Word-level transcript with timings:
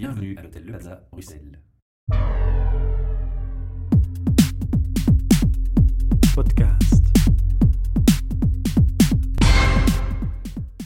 Bienvenue 0.00 0.34
à 0.38 0.42
l'hôtel 0.42 0.64
Le 0.64 0.70
Plaza, 0.72 1.06
Bruxelles. 1.12 1.60
podcast. 6.34 7.04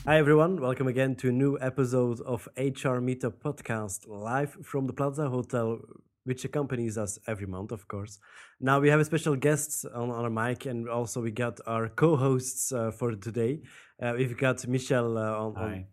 Hi 0.06 0.18
everyone, 0.18 0.60
welcome 0.60 0.88
again 0.88 1.14
to 1.16 1.28
a 1.28 1.32
new 1.32 1.56
episode 1.60 2.20
of 2.22 2.48
HR 2.56 2.98
Meetup 3.00 3.34
Podcast, 3.40 4.08
live 4.08 4.56
from 4.64 4.88
the 4.88 4.92
Plaza 4.92 5.28
Hotel, 5.28 5.78
which 6.24 6.44
accompanies 6.44 6.98
us 6.98 7.20
every 7.28 7.46
month, 7.46 7.70
of 7.70 7.86
course. 7.86 8.18
Now 8.60 8.80
we 8.80 8.88
have 8.90 8.98
a 8.98 9.04
special 9.04 9.36
guest 9.36 9.86
on, 9.94 10.10
on 10.10 10.24
our 10.24 10.30
mic, 10.30 10.66
and 10.66 10.88
also 10.88 11.20
we 11.22 11.30
got 11.30 11.60
our 11.68 11.88
co-hosts 11.88 12.72
uh, 12.72 12.90
for 12.90 13.14
today. 13.14 13.60
Uh, 14.02 14.14
we've 14.16 14.36
got 14.36 14.66
Michel 14.66 15.16
uh, 15.16 15.30
on, 15.38 15.56
on- 15.56 15.84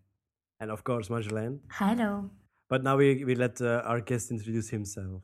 and 0.59 0.71
of 0.71 0.83
course 0.83 1.07
Marjolaine. 1.09 1.59
Hello. 1.69 2.31
But 2.71 2.83
now 2.85 2.95
we, 2.95 3.25
we 3.25 3.35
let 3.35 3.59
uh, 3.59 3.81
our 3.83 3.99
guest 3.99 4.31
introduce 4.31 4.69
himself. 4.69 5.23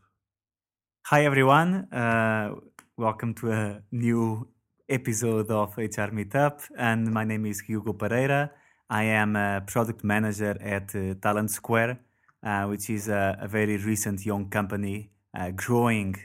Hi 1.05 1.23
everyone, 1.23 1.87
uh, 1.93 2.55
welcome 2.97 3.33
to 3.35 3.53
a 3.53 3.81
new 3.89 4.49
episode 4.89 5.49
of 5.49 5.77
HR 5.77 6.11
Meetup, 6.11 6.63
and 6.77 7.09
my 7.09 7.23
name 7.23 7.45
is 7.45 7.61
Hugo 7.61 7.93
Pereira. 7.93 8.51
I 8.89 9.03
am 9.03 9.37
a 9.37 9.63
product 9.65 10.03
manager 10.03 10.57
at 10.59 10.93
uh, 10.93 11.13
Talent 11.21 11.49
Square, 11.49 12.01
uh, 12.43 12.65
which 12.65 12.89
is 12.89 13.07
a, 13.07 13.37
a 13.39 13.47
very 13.47 13.77
recent 13.77 14.25
young 14.25 14.49
company 14.49 15.11
uh, 15.33 15.51
growing 15.51 16.17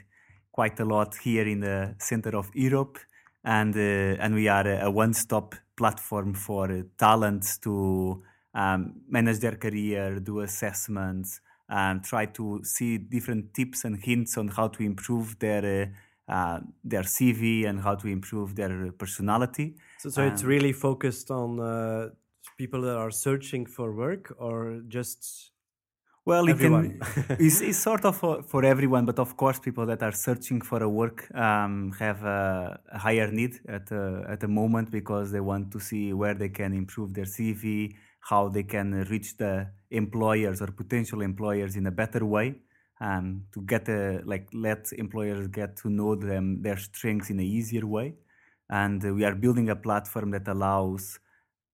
quite 0.51 0.77
a 0.81 0.85
lot 0.85 1.15
here 1.15 1.47
in 1.47 1.61
the 1.61 1.95
center 1.99 2.35
of 2.35 2.51
Europe, 2.53 2.99
and 3.45 3.73
uh, 3.77 4.21
and 4.21 4.35
we 4.35 4.49
are 4.49 4.67
a, 4.67 4.87
a 4.87 4.91
one-stop 4.91 5.55
platform 5.77 6.33
for 6.33 6.83
talents 6.97 7.59
to 7.59 8.21
um, 8.53 9.01
manage 9.09 9.39
their 9.39 9.55
career, 9.55 10.19
do 10.19 10.41
assessments, 10.41 11.41
and 11.69 12.03
try 12.03 12.25
to 12.25 12.61
see 12.63 12.97
different 12.97 13.53
tips 13.53 13.83
and 13.85 14.03
hints 14.03 14.37
on 14.37 14.47
how 14.49 14.67
to 14.67 14.83
improve 14.83 15.37
their 15.39 15.65
uh, 15.83 15.87
uh, 16.27 16.59
their 16.83 17.03
CV 17.03 17.67
and 17.67 17.81
how 17.81 17.95
to 17.95 18.07
improve 18.07 18.55
their 18.55 18.91
personality. 18.93 19.75
So, 19.99 20.09
so 20.09 20.21
it's 20.23 20.43
Um, 20.43 20.49
really 20.49 20.73
focused 20.73 21.29
on 21.31 21.59
uh, 21.59 22.09
people 22.57 22.81
that 22.81 22.95
are 22.95 23.11
searching 23.11 23.65
for 23.65 23.93
work 23.93 24.33
or 24.37 24.81
just 24.87 25.51
Well, 26.25 26.47
it 26.47 26.57
can 26.59 26.99
it's, 27.45 27.59
it's 27.61 27.79
sort 27.89 28.05
of 28.05 28.15
for, 28.15 28.43
for 28.43 28.63
everyone, 28.63 29.05
but 29.05 29.19
of 29.19 29.35
course, 29.35 29.59
people 29.59 29.85
that 29.87 30.01
are 30.01 30.13
searching 30.13 30.61
for 30.61 30.81
a 30.81 30.87
work 30.87 31.19
um, 31.35 31.91
have 31.99 32.23
a, 32.23 32.79
a 32.93 32.97
higher 32.97 33.29
need 33.29 33.59
at 33.67 33.91
a, 33.91 34.23
at 34.29 34.39
the 34.39 34.47
moment 34.47 34.89
because 34.89 35.31
they 35.33 35.41
want 35.41 35.71
to 35.73 35.79
see 35.79 36.13
where 36.13 36.33
they 36.33 36.49
can 36.49 36.73
improve 36.73 37.13
their 37.13 37.25
CV, 37.25 37.93
how 38.29 38.49
they 38.49 38.63
can 38.63 39.03
reach 39.09 39.37
the 39.37 39.67
employers 39.91 40.61
or 40.61 40.67
potential 40.67 41.21
employers 41.21 41.75
in 41.75 41.85
a 41.87 41.91
better 41.91 42.25
way, 42.25 42.55
um, 43.01 43.43
to 43.53 43.61
get 43.61 43.89
a, 43.89 44.21
like 44.25 44.47
let 44.53 44.91
employers 44.93 45.47
get 45.47 45.75
to 45.77 45.89
know 45.89 46.15
them 46.15 46.61
their 46.61 46.77
strengths 46.77 47.29
in 47.29 47.39
a 47.39 47.43
easier 47.43 47.85
way, 47.85 48.15
and 48.69 49.03
uh, 49.05 49.13
we 49.13 49.25
are 49.25 49.35
building 49.35 49.69
a 49.69 49.75
platform 49.75 50.31
that 50.31 50.47
allows 50.47 51.19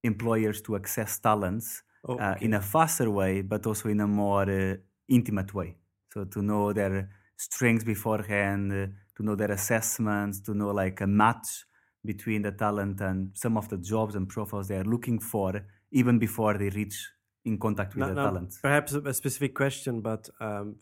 employers 0.02 0.60
to 0.62 0.76
access 0.76 1.18
talents 1.18 1.82
oh, 2.08 2.16
uh, 2.16 2.34
in 2.40 2.54
a 2.54 2.60
faster 2.60 3.10
way, 3.10 3.42
but 3.42 3.66
also 3.66 3.88
in 3.88 4.00
a 4.00 4.06
more 4.06 4.50
uh, 4.50 4.74
intimate 5.08 5.54
way. 5.54 5.76
So 6.12 6.24
to 6.24 6.42
know 6.42 6.72
their 6.72 7.10
strengths 7.36 7.84
beforehand, 7.84 8.72
uh, 8.72 8.86
to 9.16 9.22
know 9.22 9.36
their 9.36 9.52
assessments, 9.52 10.40
to 10.40 10.54
know 10.54 10.70
like 10.70 11.00
a 11.00 11.06
match 11.06 11.64
between 12.04 12.42
the 12.42 12.52
talent 12.52 13.00
and 13.00 13.30
some 13.34 13.56
of 13.56 13.68
the 13.68 13.76
jobs 13.76 14.14
and 14.14 14.28
profiles 14.28 14.68
they 14.68 14.76
are 14.76 14.84
looking 14.84 15.18
for, 15.18 15.62
even 15.90 16.18
before 16.18 16.56
they 16.58 16.70
reach 16.70 17.08
in 17.44 17.58
contact 17.58 17.94
with 17.94 18.00
Now- 18.02 18.08
the 18.08 18.14
now, 18.14 18.24
talent. 18.26 18.58
Perhaps 18.62 18.94
a, 18.94 19.00
a 19.00 19.14
specific 19.14 19.54
question, 19.54 20.00
but 20.00 20.28
um, 20.40 20.76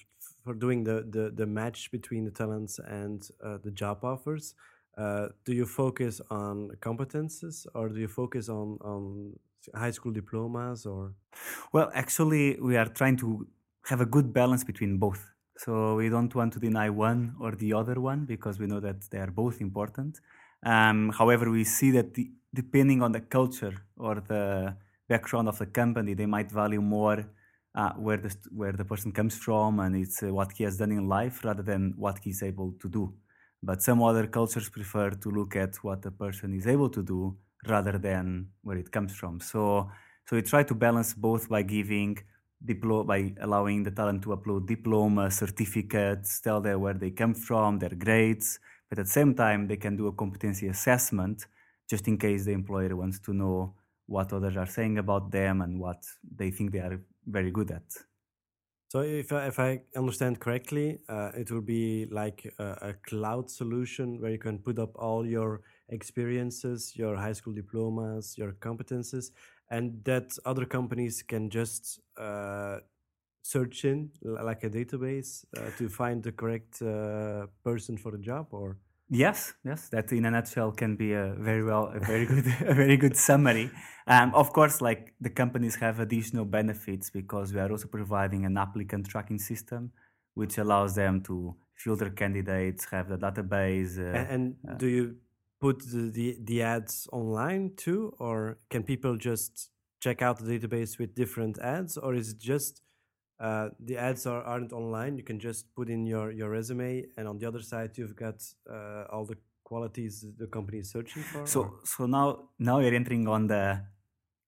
for 0.45 0.55
doing 0.55 0.85
the, 0.85 1.07
the, 1.09 1.31
the 1.35 1.47
match 1.47 1.91
between 1.91 2.25
the 2.25 2.31
talents 2.31 2.79
and 2.79 3.23
uh, 3.45 3.59
the 3.63 3.71
job 3.71 4.05
offers, 4.05 4.55
uh, 4.97 5.29
do 5.45 5.53
you 5.55 5.67
focus 5.67 6.21
on 6.31 6.71
competences 6.81 7.67
or 7.75 7.89
do 7.89 8.01
you 8.01 8.09
focus 8.09 8.49
on, 8.49 8.79
on 8.81 9.33
high 9.75 9.93
school 9.93 10.13
diplomas 10.13 10.87
or? 10.87 11.13
Well, 11.73 11.91
actually, 11.95 12.59
we 12.61 12.77
are 12.77 12.87
trying 12.87 13.17
to 13.19 13.47
have 13.87 14.01
a 14.01 14.07
good 14.07 14.33
balance 14.33 14.65
between 14.65 14.99
both. 14.99 15.25
So 15.57 15.97
we 15.97 16.09
don't 16.09 16.35
want 16.35 16.53
to 16.55 16.61
deny 16.61 16.89
one 16.91 17.35
or 17.41 17.53
the 17.53 17.73
other 17.75 18.01
one 18.01 18.25
because 18.25 18.59
we 18.59 18.67
know 18.67 18.81
that 18.81 19.11
they 19.11 19.19
are 19.19 19.31
both 19.31 19.61
important. 19.61 20.21
Um, 20.65 21.11
however, 21.11 21.51
we 21.51 21.65
see 21.65 21.91
that 21.93 22.15
the, 22.15 22.31
depending 22.55 23.03
on 23.03 23.13
the 23.13 23.21
culture 23.21 23.75
or 23.97 24.17
the 24.17 24.77
background 25.09 25.49
of 25.49 25.59
the 25.59 25.67
company, 25.67 26.15
they 26.15 26.27
might 26.27 26.51
value 26.51 26.81
more 26.81 27.25
uh, 27.75 27.93
where 27.95 28.17
the 28.19 28.35
where 28.51 28.73
the 28.73 28.85
person 28.85 29.13
comes 29.13 29.37
from 29.37 29.81
and 29.81 29.97
it's 29.97 30.23
uh, 30.23 30.33
what 30.33 30.53
he 30.53 30.65
has 30.65 30.77
done 30.79 30.93
in 30.93 31.09
life 31.09 31.45
rather 31.45 31.63
than 31.63 31.95
what 31.97 32.19
he's 32.25 32.43
able 32.43 32.73
to 32.81 32.89
do. 32.89 33.15
But 33.63 33.83
some 33.83 34.03
other 34.03 34.27
cultures 34.27 34.69
prefer 34.69 35.11
to 35.11 35.31
look 35.31 35.57
at 35.57 35.77
what 35.77 36.03
the 36.03 36.11
person 36.11 36.55
is 36.55 36.67
able 36.67 36.91
to 36.91 37.03
do 37.03 37.37
rather 37.67 37.99
than 37.99 38.51
where 38.63 38.77
it 38.79 38.91
comes 38.93 39.15
from. 39.15 39.41
So 39.41 39.91
so 40.27 40.37
we 40.37 40.43
try 40.43 40.63
to 40.65 40.75
balance 40.75 41.15
both 41.15 41.49
by 41.49 41.63
giving 41.63 42.19
diplo- 42.65 43.07
by 43.07 43.35
allowing 43.41 43.83
the 43.83 43.91
talent 43.91 44.23
to 44.23 44.31
upload 44.37 44.67
diploma, 44.67 45.31
certificates, 45.31 46.41
tell 46.41 46.61
them 46.61 46.81
where 46.81 46.95
they 46.95 47.11
come 47.11 47.35
from, 47.35 47.79
their 47.79 47.95
grades, 47.95 48.59
but 48.89 48.99
at 48.99 49.07
the 49.07 49.11
same 49.13 49.35
time 49.35 49.67
they 49.67 49.77
can 49.77 49.97
do 49.97 50.07
a 50.07 50.13
competency 50.13 50.69
assessment 50.69 51.47
just 51.89 52.07
in 52.09 52.19
case 52.19 52.45
the 52.45 52.53
employer 52.53 52.95
wants 52.97 53.19
to 53.21 53.33
know 53.33 53.75
what 54.09 54.33
others 54.33 54.57
are 54.57 54.67
saying 54.67 54.99
about 54.99 55.31
them 55.31 55.61
and 55.61 55.79
what 55.79 56.03
they 56.37 56.51
think 56.51 56.73
they 56.73 56.81
are 56.81 56.99
very 57.27 57.51
good 57.51 57.71
at. 57.71 57.89
So 58.89 59.01
if 59.01 59.33
I, 59.33 59.47
if 59.49 59.59
I 59.59 59.83
understand 59.95 60.41
correctly, 60.41 60.99
uh, 61.11 61.31
it 61.37 61.51
will 61.51 61.61
be 61.61 62.07
like 62.07 62.51
a, 62.59 62.65
a 62.91 62.93
cloud 63.07 63.51
solution 63.51 64.19
where 64.19 64.31
you 64.31 64.39
can 64.39 64.59
put 64.59 64.79
up 64.79 64.97
all 64.97 65.27
your 65.27 65.61
experiences, 65.91 66.97
your 66.97 67.15
high 67.15 67.35
school 67.35 67.53
diplomas, 67.53 68.39
your 68.39 68.53
competences, 68.53 69.31
and 69.71 70.03
that 70.05 70.33
other 70.47 70.65
companies 70.65 71.23
can 71.23 71.51
just 71.51 72.01
uh, 72.17 72.79
search 73.43 73.85
in 73.85 74.11
like 74.23 74.65
a 74.65 74.71
database 74.71 75.45
uh, 75.59 75.71
to 75.77 75.91
find 75.91 76.23
the 76.23 76.33
correct 76.33 76.81
uh, 76.81 77.47
person 77.63 77.99
for 77.99 78.13
the 78.13 78.19
job, 78.19 78.47
or 78.53 78.79
Yes, 79.11 79.55
yes, 79.65 79.89
that 79.89 80.13
in 80.13 80.27
a 80.27 80.31
nutshell 80.31 80.71
can 80.73 80.95
be 80.95 81.15
a 81.15 81.35
very 81.39 81.65
well, 81.65 81.91
a 81.95 81.99
very 81.99 82.27
good, 82.27 82.47
a 82.61 82.75
very 82.75 82.97
good 82.99 83.17
summary. 83.17 83.71
Um, 84.07 84.35
of 84.35 84.53
course, 84.53 84.81
like 84.83 85.15
the 85.21 85.31
companies 85.31 85.77
have 85.77 85.99
additional 85.99 86.45
benefits 86.45 87.09
because 87.11 87.55
we 87.55 87.61
are 87.61 87.71
also 87.71 87.89
providing 87.89 88.45
an 88.45 88.59
applicant 88.59 89.09
tracking 89.09 89.39
system, 89.39 89.93
which 90.35 90.59
allows 90.59 90.95
them 90.95 91.23
to 91.23 91.57
filter 91.75 92.11
candidates, 92.11 92.85
have 92.91 93.09
the 93.09 93.17
database. 93.17 93.99
Uh, 93.99 94.19
A- 94.19 94.33
and 94.33 94.57
do 94.77 94.87
you 94.87 95.17
put 95.59 95.79
the, 95.91 96.11
the 96.11 96.39
the 96.45 96.63
ads 96.63 97.09
online 97.11 97.73
too, 97.77 98.13
or 98.19 98.59
can 98.69 98.83
people 98.83 99.17
just 99.17 99.71
check 100.01 100.21
out 100.21 100.39
the 100.39 100.59
database 100.59 100.99
with 100.99 101.15
different 101.15 101.59
ads, 101.61 101.97
or 101.97 102.15
is 102.15 102.31
it 102.33 102.39
just 102.39 102.83
uh, 103.41 103.69
the 103.89 103.97
ads 103.97 104.27
are, 104.27 104.43
aren't 104.43 104.73
online? 104.73 105.17
You 105.17 105.23
can 105.25 105.39
just 105.39 105.73
put 105.75 105.89
in 105.89 106.07
your 106.07 106.31
your 106.33 106.51
resume, 106.51 107.05
and 107.17 107.29
on 107.29 107.39
the 107.39 107.47
other 107.47 107.63
side 107.63 107.91
you've 107.99 108.17
got 108.17 108.39
uh, 108.71 109.05
all 109.13 109.25
the 109.25 109.37
qualities 109.65 110.25
the 110.39 110.47
company 110.47 110.79
is 110.79 110.91
searching 110.91 111.23
for. 111.23 111.41
or- 111.43 111.47
so, 111.47 111.61
so 111.85 112.07
now, 112.07 112.27
now 112.59 112.79
you're 112.81 112.95
entering 112.95 113.29
on 113.29 113.47
the 113.47 113.65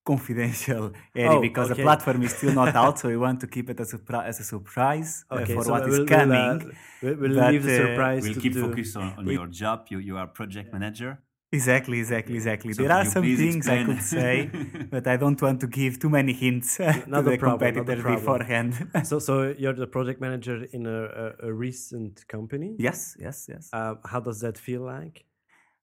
confidential 0.04 0.92
area 1.14 1.30
Oh, 1.38 1.40
because 1.40 1.70
okay. 1.70 1.76
the 1.82 1.84
platform 1.84 2.22
is 2.22 2.34
still 2.34 2.54
not 2.54 2.74
out, 2.74 2.98
so 2.98 3.08
we 3.08 3.16
want 3.26 3.38
to 3.40 3.46
keep 3.46 3.68
it 3.70 3.78
as 3.80 3.92
a, 3.94 4.00
as 4.24 4.40
a 4.40 4.44
surprise 4.44 5.24
uh, 5.30 5.44
for 5.44 5.62
so 5.64 5.70
what 5.72 5.82
is 5.82 5.98
we'll, 5.98 6.04
we'll, 6.06 6.14
uh, 6.14 6.18
coming. 6.18 6.72
we'll, 7.02 7.14
we'll 7.16 7.34
but, 7.36 7.52
leave 7.52 7.62
the 7.64 7.74
uh, 7.82 7.86
surprise. 7.86 8.22
We'll 8.24 8.34
to, 8.34 8.40
keep 8.40 8.54
to- 8.54 8.62
focused 8.68 8.96
on, 8.96 9.12
on 9.18 9.24
we- 9.26 9.34
your 9.34 9.46
job. 9.46 9.86
You, 9.90 9.98
you 9.98 10.16
are 10.16 10.26
project 10.26 10.72
manager. 10.72 11.18
Exactly, 11.52 11.98
exactly, 11.98 12.36
exactly. 12.36 12.72
So 12.72 12.82
there 12.82 12.92
are 12.92 13.04
some 13.04 13.24
things 13.24 13.68
I 13.68 13.84
could 13.84 14.02
say, 14.02 14.50
but 14.90 15.06
I 15.08 15.16
don't 15.16 15.40
want 15.42 15.60
to 15.62 15.66
give 15.66 15.98
too 15.98 16.08
many 16.08 16.32
hints 16.32 16.78
uh, 16.78 16.92
to 16.92 17.22
the 17.22 17.36
problem, 17.38 17.74
competitors 17.74 18.04
beforehand. 18.04 18.72
So 19.04 19.18
so 19.18 19.54
you're 19.58 19.74
the 19.74 19.88
project 19.88 20.20
manager 20.20 20.64
in 20.72 20.86
a, 20.86 21.00
a, 21.24 21.48
a 21.48 21.52
recent 21.52 22.26
company. 22.28 22.76
yes, 22.78 23.16
yes, 23.18 23.46
yes. 23.48 23.68
Uh, 23.72 23.94
how 24.04 24.20
does 24.20 24.40
that 24.40 24.58
feel 24.58 24.82
like? 24.82 25.24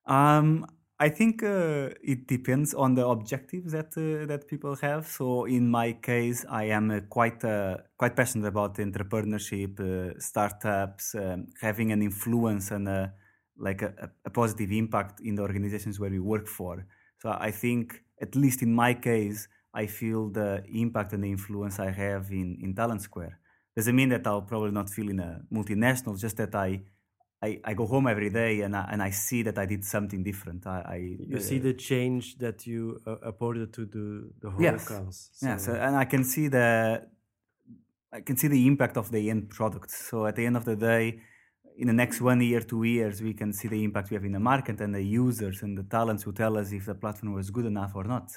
Um, 0.06 0.66
I 1.00 1.10
think 1.10 1.44
uh, 1.44 1.90
it 2.02 2.28
depends 2.28 2.74
on 2.74 2.96
the 2.96 3.06
objectives 3.06 3.74
that 3.74 3.92
uh, 3.98 4.26
that 4.26 4.48
people 4.48 4.76
have. 4.78 5.06
So 5.06 5.46
in 5.46 5.70
my 5.70 5.94
case, 5.94 6.46
I 6.50 6.66
am 6.78 6.90
uh, 6.92 7.02
quite 7.10 7.44
uh, 7.44 7.78
quite 7.98 8.16
passionate 8.16 8.48
about 8.48 8.78
entrepreneurship, 8.78 9.80
uh, 9.80 10.20
startups, 10.20 11.14
um, 11.14 11.48
having 11.62 11.92
an 11.92 12.02
influence 12.02 12.72
and 12.72 12.88
a, 12.88 13.14
like 13.60 13.82
a, 13.82 14.12
a- 14.26 14.30
positive 14.30 14.72
impact 14.72 15.20
in 15.22 15.36
the 15.36 15.42
organizations 15.42 16.00
where 16.00 16.10
we 16.10 16.20
work 16.20 16.48
for. 16.48 16.86
So 17.22 17.30
I 17.30 17.52
think, 17.52 18.04
at 18.22 18.36
least 18.36 18.62
in 18.62 18.74
my 18.74 18.94
case, 18.94 19.48
I 19.74 19.88
feel 19.88 20.30
the 20.30 20.64
impact 20.74 21.14
and 21.14 21.24
the 21.24 21.32
influence 21.32 21.80
I 21.80 21.92
have 21.92 22.32
in 22.32 22.58
in 22.62 22.74
Talent 22.76 23.02
Square. 23.02 23.40
Doesn't 23.76 23.96
mean 23.96 24.10
that 24.10 24.26
I'll 24.26 24.42
probably 24.42 24.72
not 24.72 24.90
feel 24.90 25.10
in 25.10 25.20
a 25.20 25.42
multinational. 25.52 26.20
Just 26.20 26.38
that 26.38 26.56
I 26.56 26.82
I, 27.42 27.60
I 27.64 27.74
go 27.76 27.86
home 27.86 28.08
every 28.08 28.32
day 28.32 28.62
and 28.62 28.76
I, 28.76 28.90
and 28.92 29.02
I 29.04 29.12
see 29.12 29.44
that 29.44 29.58
I 29.60 29.66
did 29.68 29.86
something 29.86 30.24
different. 30.24 30.66
I, 30.66 30.80
I 30.80 31.18
You 31.20 31.40
see 31.40 31.60
uh, 31.60 31.64
the 31.64 31.74
change 31.74 32.40
that 32.40 32.66
you 32.66 33.00
uh, 33.06 33.18
apported 33.22 33.74
to 33.74 33.86
the 33.86 34.32
the 34.42 34.50
whole 34.50 34.62
Yes. 34.62 35.40
Yeah, 35.42 35.58
so, 35.58 35.74
and 35.74 35.96
I 35.96 36.06
can 36.06 36.24
see 36.24 36.48
the 36.48 37.08
I 38.12 38.22
can 38.22 38.38
see 38.38 38.48
the 38.48 38.66
impact 38.66 38.98
of 38.98 39.12
the 39.12 39.30
end 39.30 39.50
product. 39.50 39.92
So 39.92 40.26
at 40.26 40.36
the 40.36 40.46
end 40.46 40.58
of 40.58 40.66
the 40.66 40.76
day, 40.76 41.20
in 41.78 41.88
the 41.88 41.94
next 41.94 42.22
one 42.22 42.42
year, 42.42 42.62
two 42.62 42.84
years, 42.84 43.22
we 43.22 43.34
can 43.34 43.54
see 43.54 43.68
the 43.68 43.84
impact 43.84 44.10
we 44.10 44.16
have 44.16 44.26
in 44.26 44.32
the 44.32 44.40
market 44.40 44.82
and 44.82 44.94
the 44.94 45.02
users 45.02 45.62
and 45.62 45.78
the 45.78 45.84
talents 45.84 46.24
who 46.24 46.32
tell 46.32 46.58
us 46.58 46.72
if 46.72 46.86
the 46.86 46.96
platform 46.96 47.34
was 47.34 47.52
good 47.52 47.66
enough 47.66 47.92
or 47.96 48.04
not. 48.04 48.32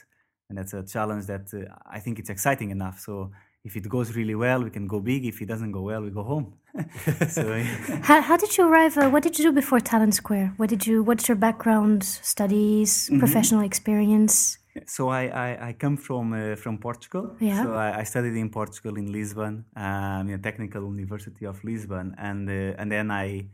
And 0.48 0.58
that's 0.58 0.75
a 0.75 0.84
challenge 0.84 1.26
that 1.26 1.46
uh, 1.54 1.75
I 1.87 2.00
think 2.00 2.19
it's 2.19 2.28
exciting 2.28 2.70
enough. 2.70 3.00
So 3.00 3.31
if 3.64 3.76
it 3.76 3.88
goes 3.88 4.14
really 4.14 4.34
well, 4.34 4.62
we 4.62 4.70
can 4.70 4.87
go 4.87 5.00
big. 5.00 5.25
If 5.25 5.40
it 5.40 5.46
doesn't 5.46 5.72
go 5.72 5.82
well, 5.82 6.02
we 6.02 6.10
go 6.10 6.22
home. 6.22 6.54
so, 7.28 7.62
how, 8.02 8.20
how 8.20 8.37
did 8.37 8.56
you 8.56 8.66
arrive? 8.66 8.96
Uh, 8.96 9.08
what 9.10 9.22
did 9.22 9.38
you 9.38 9.44
do 9.44 9.52
before 9.52 9.81
Talent 9.81 10.14
Square? 10.14 10.54
What 10.56 10.69
did 10.69 10.87
you? 10.87 11.02
What's 11.02 11.28
your 11.28 11.37
background, 11.37 12.04
studies, 12.04 13.06
mm-hmm. 13.06 13.19
professional 13.19 13.62
experience? 13.62 14.58
So 14.87 15.08
I, 15.08 15.26
I, 15.26 15.69
I 15.69 15.72
come 15.72 15.96
from 15.96 16.32
uh, 16.32 16.56
from 16.56 16.78
Portugal. 16.78 17.37
Yeah. 17.40 17.62
So 17.62 17.75
I, 17.75 18.00
I, 18.00 18.05
studied 18.05 18.37
in 18.37 18.50
Portugal 18.50 18.96
in 18.96 19.11
Lisbon, 19.11 19.64
um, 19.76 20.28
in 20.28 20.32
the 20.32 20.38
Technical 20.38 20.82
University 20.82 21.44
of 21.44 21.62
Lisbon, 21.64 22.14
and 22.19 22.49
uh, 22.49 22.81
and 22.81 22.90
then 22.90 23.11
I 23.11 23.46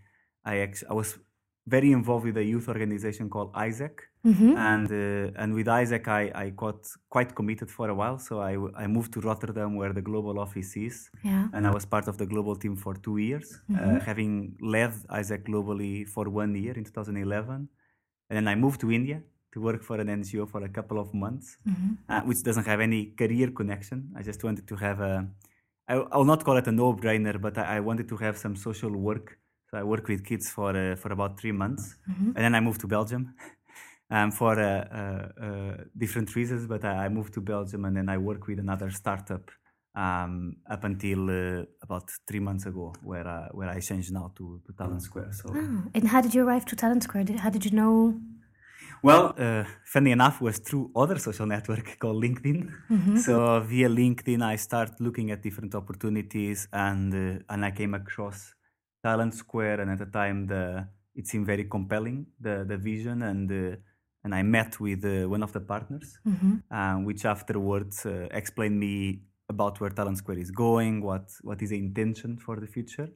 I 0.45 0.59
ex- 0.59 0.85
I 0.89 0.95
was 0.95 1.19
very 1.67 1.91
involved 1.93 2.25
with 2.25 2.37
a 2.37 2.45
youth 2.45 2.69
organization 2.69 3.29
called 3.29 3.53
AIESEC, 3.55 3.95
mm-hmm. 4.25 4.57
and 4.57 4.89
uh, 4.93 5.43
and 5.43 5.55
with 5.55 5.67
AIESEC 5.67 6.07
I, 6.07 6.31
I 6.35 6.51
got 6.51 6.87
quite 7.09 7.35
committed 7.35 7.71
for 7.71 7.89
a 7.89 7.95
while. 7.95 8.19
So 8.19 8.41
I, 8.41 8.53
I 8.77 8.87
moved 8.87 9.13
to 9.15 9.21
Rotterdam 9.21 9.75
where 9.75 9.93
the 9.93 10.03
global 10.03 10.39
office 10.39 10.77
is, 10.77 11.11
yeah. 11.25 11.49
and 11.53 11.67
I 11.67 11.71
was 11.71 11.85
part 11.85 12.09
of 12.09 12.19
the 12.19 12.27
global 12.27 12.57
team 12.57 12.77
for 12.77 12.95
two 12.95 13.17
years, 13.17 13.61
uh, 13.71 13.73
mm-hmm. 13.73 13.97
uh, 13.97 14.01
having 14.01 14.57
led 14.61 14.93
AIESEC 15.09 15.45
globally 15.49 16.07
for 16.07 16.29
one 16.29 16.55
year 16.55 16.75
in 16.75 16.85
2011, 16.85 17.69
and 18.29 18.37
then 18.37 18.47
I 18.49 18.55
moved 18.55 18.81
to 18.83 18.93
India 18.93 19.23
to 19.57 19.61
work 19.69 19.83
for 19.89 19.97
an 20.05 20.09
NGO 20.21 20.45
for 20.55 20.61
a 20.71 20.73
couple 20.79 20.99
of 21.05 21.09
months, 21.25 21.47
mm-hmm. 21.69 21.93
uh, 22.13 22.23
which 22.29 22.41
doesn't 22.49 22.67
have 22.73 22.81
any 22.89 23.03
career 23.21 23.49
connection. 23.61 23.99
I 24.19 24.23
just 24.31 24.41
wanted 24.47 24.67
to 24.73 24.77
have 24.87 24.99
a 25.13 25.15
I, 25.93 25.95
I'll 26.15 26.31
not 26.33 26.41
call 26.47 26.57
it 26.63 26.67
a 26.73 26.75
no-brainer, 26.83 27.37
but 27.47 27.55
I, 27.59 27.65
I 27.77 27.79
wanted 27.89 28.07
to 28.13 28.17
have 28.25 28.37
some 28.45 28.55
social 28.57 28.95
work 29.09 29.27
so 29.69 29.79
I 29.79 29.83
worked 29.83 30.09
with 30.09 30.25
kids 30.25 30.49
for 30.49 30.71
uh, 30.77 30.97
for 30.97 31.13
about 31.13 31.41
three 31.41 31.53
months, 31.53 31.97
mm-hmm. 32.09 32.31
and 32.37 32.41
then 32.45 32.55
I 32.55 32.61
moved 32.61 32.81
to 32.83 32.87
Belgium 32.87 33.35
um, 34.11 34.31
for 34.31 34.59
uh, 34.59 35.29
uh, 35.47 35.77
different 35.97 36.35
reasons. 36.37 36.67
But 36.67 36.85
I, 36.85 37.07
I, 37.07 37.09
moved 37.09 37.35
to 37.35 37.41
Belgium, 37.41 37.85
and 37.85 37.97
then 37.97 38.09
I 38.09 38.19
worked 38.19 38.47
with 38.47 38.61
another 38.61 38.91
startup 38.91 39.51
um, 39.97 40.57
up 40.71 40.85
until 40.85 41.21
uh, 41.31 41.65
about 41.83 42.09
three 42.29 42.39
months 42.39 42.67
ago, 42.67 42.95
where 43.03 43.27
I, 43.27 43.49
where 43.51 43.69
I 43.69 43.81
changed 43.81 44.13
now 44.13 44.33
to, 44.37 44.61
to 44.67 44.73
Talent 44.73 45.03
Square. 45.03 45.33
So, 45.33 45.47
oh. 45.53 45.83
and 45.95 46.07
how 46.07 46.21
did 46.21 46.33
you 46.35 46.47
arrive 46.47 46.65
to 46.67 46.77
Talent 46.77 47.03
Square? 47.03 47.25
Did, 47.25 47.41
how 47.41 47.51
did 47.51 47.65
you 47.65 47.73
know? 47.73 48.21
Well, 49.03 49.35
uh, 49.39 49.65
funny 49.85 50.11
enough, 50.11 50.41
was 50.41 50.59
through 50.59 50.91
other 50.95 51.19
social 51.19 51.47
network 51.47 51.99
called 51.99 52.23
LinkedIn. 52.23 52.71
Mm-hmm. 52.91 53.17
So 53.19 53.61
via 53.61 53.89
LinkedIn, 53.89 54.43
I 54.43 54.57
started 54.57 55.01
looking 55.01 55.31
at 55.31 55.43
different 55.43 55.75
opportunities, 55.75 56.69
and 56.73 57.13
uh, 57.15 57.53
and 57.53 57.65
I 57.65 57.71
came 57.71 57.95
across 57.95 58.55
Talent 59.03 59.35
Square, 59.35 59.81
and 59.81 59.91
at 59.91 59.99
the 59.99 60.07
time 60.07 60.47
the 60.47 60.89
it 61.15 61.27
seemed 61.27 61.47
very 61.47 61.65
compelling 61.65 62.27
the 62.41 62.65
the 62.67 62.77
vision, 62.77 63.23
and 63.23 63.51
uh, 63.51 63.77
and 64.25 64.35
I 64.35 64.43
met 64.43 64.81
with 64.81 65.05
uh, 65.05 65.29
one 65.29 65.43
of 65.43 65.53
the 65.53 65.61
partners, 65.61 66.19
mm-hmm. 66.27 66.57
uh, 66.71 66.99
which 67.05 67.25
afterwards 67.25 68.05
uh, 68.07 68.29
explained 68.31 68.79
me 68.79 69.23
about 69.49 69.81
where 69.81 69.91
Talent 69.91 70.19
Square 70.19 70.39
is 70.39 70.51
going, 70.51 71.01
what 71.01 71.31
what 71.43 71.63
is 71.63 71.71
the 71.71 71.79
intention 71.79 72.37
for 72.39 72.59
the 72.59 72.67
future, 72.67 73.09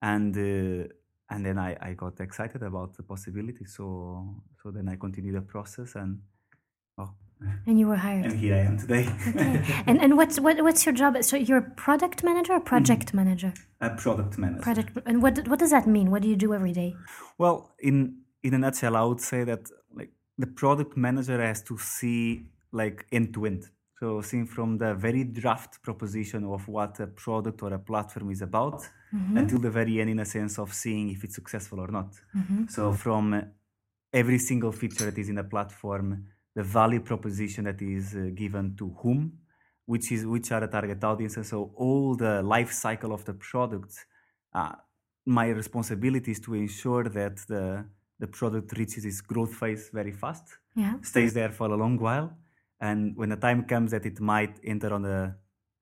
and 0.00 0.36
uh, 0.36 0.88
and 1.30 1.44
then 1.44 1.58
I, 1.58 1.76
I 1.80 1.94
got 1.94 2.20
excited 2.20 2.62
about 2.62 2.96
the 2.96 3.02
possibility. 3.02 3.64
So 3.64 4.42
so 4.62 4.70
then 4.70 4.88
I 4.88 4.96
continued 4.96 5.36
the 5.36 5.42
process 5.42 5.94
and 5.94 6.20
oh 6.98 7.10
and 7.66 7.78
you 7.78 7.88
were 7.88 7.96
hired. 7.96 8.26
And 8.26 8.38
here 8.38 8.54
I 8.54 8.60
am 8.60 8.78
today. 8.78 9.08
okay. 9.28 9.82
And 9.86 10.00
and 10.00 10.16
what's 10.16 10.38
what, 10.40 10.62
what's 10.62 10.86
your 10.86 10.94
job? 10.94 11.22
So 11.22 11.36
you're 11.36 11.58
a 11.58 11.70
product 11.86 12.22
manager 12.22 12.54
or 12.54 12.60
project 12.60 13.12
mm. 13.12 13.14
manager? 13.14 13.52
A 13.80 13.90
product 13.90 14.38
manager. 14.38 14.62
Product. 14.62 14.98
And 15.06 15.22
what 15.22 15.46
what 15.48 15.58
does 15.58 15.70
that 15.70 15.86
mean? 15.86 16.10
What 16.10 16.22
do 16.22 16.28
you 16.28 16.36
do 16.36 16.54
every 16.54 16.72
day? 16.72 16.94
Well, 17.38 17.74
in 17.78 18.18
in 18.42 18.54
a 18.54 18.58
nutshell, 18.58 18.96
I 18.96 19.02
would 19.02 19.20
say 19.20 19.44
that 19.44 19.68
like 19.94 20.12
the 20.38 20.46
product 20.46 20.96
manager 20.96 21.40
has 21.40 21.62
to 21.64 21.78
see 21.78 22.46
like 22.72 23.06
end 23.12 23.34
to 23.34 23.46
end. 23.46 23.64
So 24.04 24.20
seeing 24.20 24.46
from 24.56 24.76
the 24.76 24.92
very 25.06 25.24
draft 25.24 25.72
proposition 25.82 26.44
of 26.44 26.68
what 26.68 27.00
a 27.00 27.06
product 27.06 27.62
or 27.62 27.72
a 27.72 27.78
platform 27.78 28.30
is 28.36 28.42
about 28.42 28.80
mm-hmm. 29.14 29.38
until 29.38 29.60
the 29.66 29.70
very 29.70 29.98
end 29.98 30.10
in 30.10 30.18
a 30.18 30.26
sense 30.26 30.58
of 30.58 30.74
seeing 30.74 31.08
if 31.14 31.24
it's 31.24 31.36
successful 31.36 31.80
or 31.80 31.90
not. 31.98 32.10
Mm-hmm. 32.36 32.66
So 32.68 32.92
from 32.92 33.24
every 34.12 34.40
single 34.50 34.72
feature 34.72 35.06
that 35.06 35.16
is 35.16 35.30
in 35.30 35.38
a 35.38 35.44
platform 35.54 36.08
the 36.54 36.62
value 36.62 37.00
proposition 37.00 37.64
that 37.64 37.80
is 37.80 38.14
uh, 38.14 38.28
given 38.42 38.76
to 38.76 38.86
whom, 39.00 39.20
which 39.86 40.12
is 40.12 40.26
which 40.26 40.52
are 40.52 40.60
the 40.60 40.70
target 40.76 41.02
audiences. 41.02 41.48
So 41.48 41.72
all 41.74 42.14
the 42.14 42.42
life 42.42 42.72
cycle 42.72 43.12
of 43.14 43.24
the 43.24 43.34
product, 43.50 43.92
uh, 44.52 44.74
my 45.24 45.46
responsibility 45.62 46.30
is 46.32 46.40
to 46.40 46.52
ensure 46.64 47.04
that 47.20 47.36
the 47.48 47.86
the 48.22 48.26
product 48.26 48.68
reaches 48.78 49.04
its 49.10 49.22
growth 49.22 49.54
phase 49.60 49.88
very 50.00 50.12
fast, 50.12 50.46
yeah. 50.76 50.94
stays 51.00 51.32
there 51.32 51.52
for 51.58 51.68
a 51.76 51.76
long 51.84 51.96
while, 51.98 52.28
and 52.88 53.16
when 53.16 53.30
the 53.34 53.40
time 53.46 53.60
comes 53.72 53.88
that 53.94 54.04
it 54.10 54.18
might 54.32 54.54
enter 54.72 54.90
on 54.96 55.02
the 55.02 55.18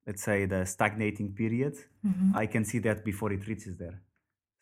let's 0.06 0.22
say 0.28 0.38
the 0.46 0.64
stagnating 0.74 1.28
period, 1.32 1.74
mm-hmm. 2.06 2.36
I 2.42 2.46
can 2.46 2.64
see 2.70 2.80
that 2.86 3.04
before 3.10 3.30
it 3.32 3.46
reaches 3.50 3.76
there 3.82 3.98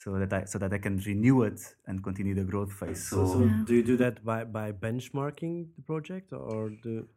so 0.02 0.18
that 0.20 0.32
I 0.32 0.44
so 0.44 0.58
that 0.62 0.72
I 0.72 0.78
can 0.86 0.96
renew 1.10 1.42
it 1.42 1.60
and 1.86 2.02
continue 2.08 2.34
the 2.34 2.46
growth 2.52 2.72
phase. 2.72 3.02
So, 3.08 3.26
so 3.32 3.38
yeah. 3.40 3.62
do 3.66 3.74
you 3.78 3.84
do 3.92 3.96
that 4.04 4.24
by 4.24 4.44
by 4.58 4.72
benchmarking 4.72 5.54
the 5.76 5.82
project 5.82 6.32
or 6.32 6.70
do? 6.82 7.08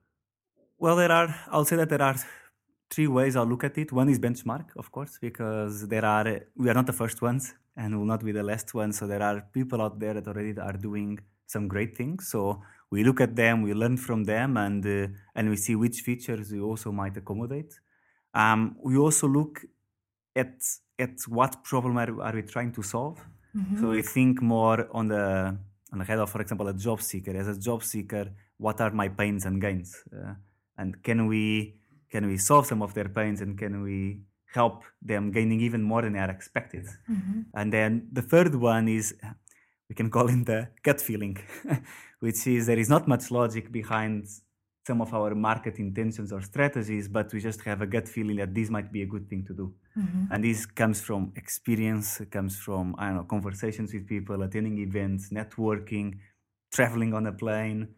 Well, 0.78 0.96
there 1.02 1.12
are. 1.20 1.30
I'll 1.52 1.70
say 1.72 1.78
that 1.78 1.90
there 1.90 2.06
are 2.10 2.18
three 2.90 3.08
ways 3.08 3.36
I'll 3.36 3.52
look 3.54 3.64
at 3.64 3.78
it. 3.78 3.94
One 3.94 4.10
is 4.10 4.20
benchmark, 4.20 4.68
of 4.76 4.92
course, 4.92 5.18
because 5.28 5.88
there 5.88 6.06
are 6.06 6.28
we 6.62 6.70
are 6.70 6.78
not 6.80 6.88
the 6.92 6.98
first 7.04 7.22
ones 7.22 7.54
and 7.78 7.98
will 7.98 8.12
not 8.14 8.24
be 8.24 8.34
the 8.40 8.44
last 8.52 8.74
ones. 8.74 8.98
So 9.00 9.08
there 9.08 9.24
are 9.30 9.38
people 9.54 9.82
out 9.82 10.00
there 10.00 10.14
that 10.16 10.28
already 10.28 10.54
are 10.60 10.78
doing 10.90 11.20
some 11.48 11.68
great 11.68 11.98
things. 11.98 12.28
So 12.34 12.62
we 12.94 13.04
look 13.04 13.20
at 13.22 13.34
them, 13.36 13.56
we 13.68 13.74
learn 13.74 13.98
from 13.98 14.20
them, 14.34 14.50
and 14.66 14.86
uh, 14.86 15.08
and 15.36 15.50
we 15.54 15.58
see 15.66 15.76
which 15.84 15.98
features 16.08 16.52
we 16.56 16.62
also 16.70 16.92
might 16.92 17.16
accommodate. 17.22 17.74
Um, 18.42 18.60
we 18.90 18.96
also 19.06 19.28
look 19.28 19.56
at 20.44 20.56
at 21.06 21.16
what 21.38 21.52
problem 21.64 21.98
are, 21.98 22.12
are 22.28 22.36
we 22.40 22.44
trying 22.56 22.72
to 22.78 22.84
solve. 22.84 23.20
Mm-hmm. 23.56 23.78
So 23.80 23.84
we 23.96 24.02
think 24.16 24.42
more 24.42 24.80
on 25.00 25.06
the 25.08 25.26
on 25.92 25.98
the 26.00 26.06
head 26.10 26.20
of, 26.20 26.30
for 26.30 26.42
example, 26.42 26.68
a 26.68 26.78
job 26.88 27.00
seeker. 27.02 27.34
As 27.44 27.48
a 27.48 27.60
job 27.68 27.84
seeker, 27.84 28.26
what 28.66 28.78
are 28.84 28.92
my 28.92 29.10
pains 29.10 29.46
and 29.48 29.56
gains, 29.66 29.90
uh, 30.16 30.34
and 30.78 30.90
can 31.08 31.20
we 31.32 31.76
can 32.12 32.24
we 32.28 32.38
solve 32.38 32.66
some 32.72 32.82
of 32.84 32.94
their 32.94 33.10
pains, 33.20 33.42
and 33.42 33.58
can 33.58 33.82
we 33.88 34.22
help 34.54 34.84
them 35.02 35.32
gaining 35.32 35.60
even 35.68 35.82
more 35.82 36.02
than 36.04 36.14
they 36.14 36.20
are 36.28 36.34
expected? 36.38 36.86
Mm-hmm. 37.10 37.40
And 37.56 37.74
then 37.74 37.92
the 38.12 38.22
third 38.22 38.54
one 38.54 38.88
is 38.88 39.16
we 39.94 39.96
can 39.96 40.10
call 40.10 40.28
it 40.28 40.44
the 40.48 40.70
gut 40.82 41.00
feeling, 41.00 41.38
which 42.20 42.48
is 42.48 42.66
there 42.66 42.80
is 42.80 42.90
not 42.90 43.08
much 43.08 43.30
logic 43.30 43.72
behind 43.72 44.26
some 44.88 45.02
of 45.02 45.14
our 45.14 45.36
market 45.36 45.78
intentions 45.78 46.34
or 46.34 46.42
strategies, 46.42 47.08
but 47.08 47.32
we 47.32 47.40
just 47.40 47.62
have 47.62 47.84
a 47.84 47.86
gut 47.86 48.10
feeling 48.10 48.38
that 48.38 48.56
this 48.56 48.72
might 48.72 48.92
be 48.92 49.04
a 49.04 49.06
good 49.06 49.30
thing 49.30 49.46
to 49.46 49.54
do. 49.54 49.72
Mm-hmm. 49.96 50.34
And 50.34 50.44
this 50.44 50.66
comes 50.66 51.00
from 51.00 51.32
experience, 51.36 52.20
it 52.22 52.32
comes 52.32 52.58
from, 52.58 52.96
I 52.98 53.10
don't 53.10 53.18
know, 53.18 53.24
conversations 53.24 53.94
with 53.94 54.08
people, 54.08 54.42
attending 54.42 54.80
events, 54.80 55.30
networking, 55.30 56.18
traveling 56.74 57.14
on 57.14 57.28
a 57.28 57.32
plane, 57.32 57.90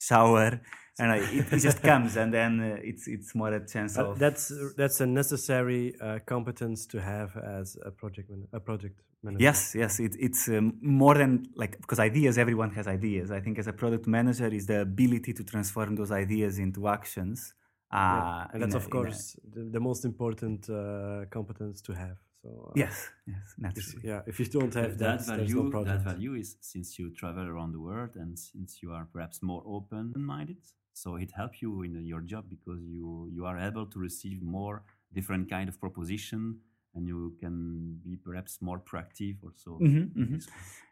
shower. 0.00 0.60
And 0.98 1.12
it, 1.20 1.52
it 1.52 1.60
just 1.60 1.82
comes, 1.82 2.16
and 2.16 2.32
then 2.32 2.58
uh, 2.58 2.78
it's 2.82 3.06
it's 3.06 3.34
more 3.34 3.52
a 3.52 3.66
chance 3.66 3.98
uh, 3.98 4.06
of 4.06 4.18
that's 4.18 4.50
that's 4.78 4.98
a 5.02 5.04
necessary 5.04 5.94
uh, 6.00 6.20
competence 6.24 6.86
to 6.86 7.02
have 7.02 7.36
as 7.36 7.76
a 7.84 7.90
project 7.90 8.30
man- 8.30 8.48
a 8.54 8.60
project 8.60 9.02
manager. 9.22 9.42
Yes, 9.42 9.74
yes, 9.74 10.00
it, 10.00 10.16
it's 10.18 10.48
um, 10.48 10.78
more 10.80 11.14
than 11.14 11.48
like 11.54 11.78
because 11.82 11.98
ideas. 11.98 12.38
Everyone 12.38 12.70
has 12.70 12.86
ideas. 12.86 13.30
I 13.30 13.40
think 13.40 13.58
as 13.58 13.66
a 13.66 13.74
product 13.74 14.06
manager 14.06 14.46
is 14.46 14.64
the 14.64 14.80
ability 14.80 15.34
to 15.34 15.44
transform 15.44 15.96
those 15.96 16.12
ideas 16.12 16.58
into 16.58 16.88
actions. 16.88 17.52
Uh, 17.92 17.96
yeah. 17.96 18.46
And 18.54 18.62
that's 18.62 18.74
a, 18.74 18.78
of 18.78 18.90
course 18.90 19.36
a, 19.36 19.54
the, 19.54 19.70
the, 19.72 19.80
most 19.80 20.04
important 20.04 20.68
uh, 20.68 21.26
competence 21.30 21.80
to 21.82 21.92
have. 21.92 22.16
So 22.46 22.68
uh, 22.68 22.72
yes, 22.76 23.10
yes, 23.26 23.54
naturally. 23.58 24.08
Yeah, 24.08 24.20
if 24.26 24.38
you 24.38 24.46
don't 24.46 24.72
have 24.74 24.98
that, 24.98 25.26
that, 25.26 25.26
value, 25.26 25.70
no 25.72 25.84
that 25.84 26.00
value 26.00 26.34
is 26.34 26.56
since 26.60 26.98
you 26.98 27.10
travel 27.10 27.46
around 27.48 27.72
the 27.72 27.80
world 27.80 28.10
and 28.14 28.38
since 28.38 28.82
you 28.82 28.92
are 28.92 29.06
perhaps 29.12 29.42
more 29.42 29.62
open-minded 29.66 30.58
so 30.92 31.16
it 31.16 31.30
helps 31.32 31.60
you 31.60 31.82
in 31.82 31.92
your 32.06 32.20
job 32.20 32.44
because 32.48 32.80
you 32.96 33.28
you 33.36 33.44
are 33.44 33.58
able 33.58 33.86
to 33.86 33.98
receive 33.98 34.42
more 34.42 34.82
different 35.12 35.50
kind 35.50 35.68
of 35.68 35.78
proposition 35.80 36.58
and 36.94 37.06
you 37.06 37.34
can 37.40 37.98
be 38.04 38.16
perhaps 38.16 38.62
more 38.62 38.78
proactive 38.78 39.36
also 39.42 39.70
mm-hmm, 39.82 40.22
mm-hmm. 40.22 40.38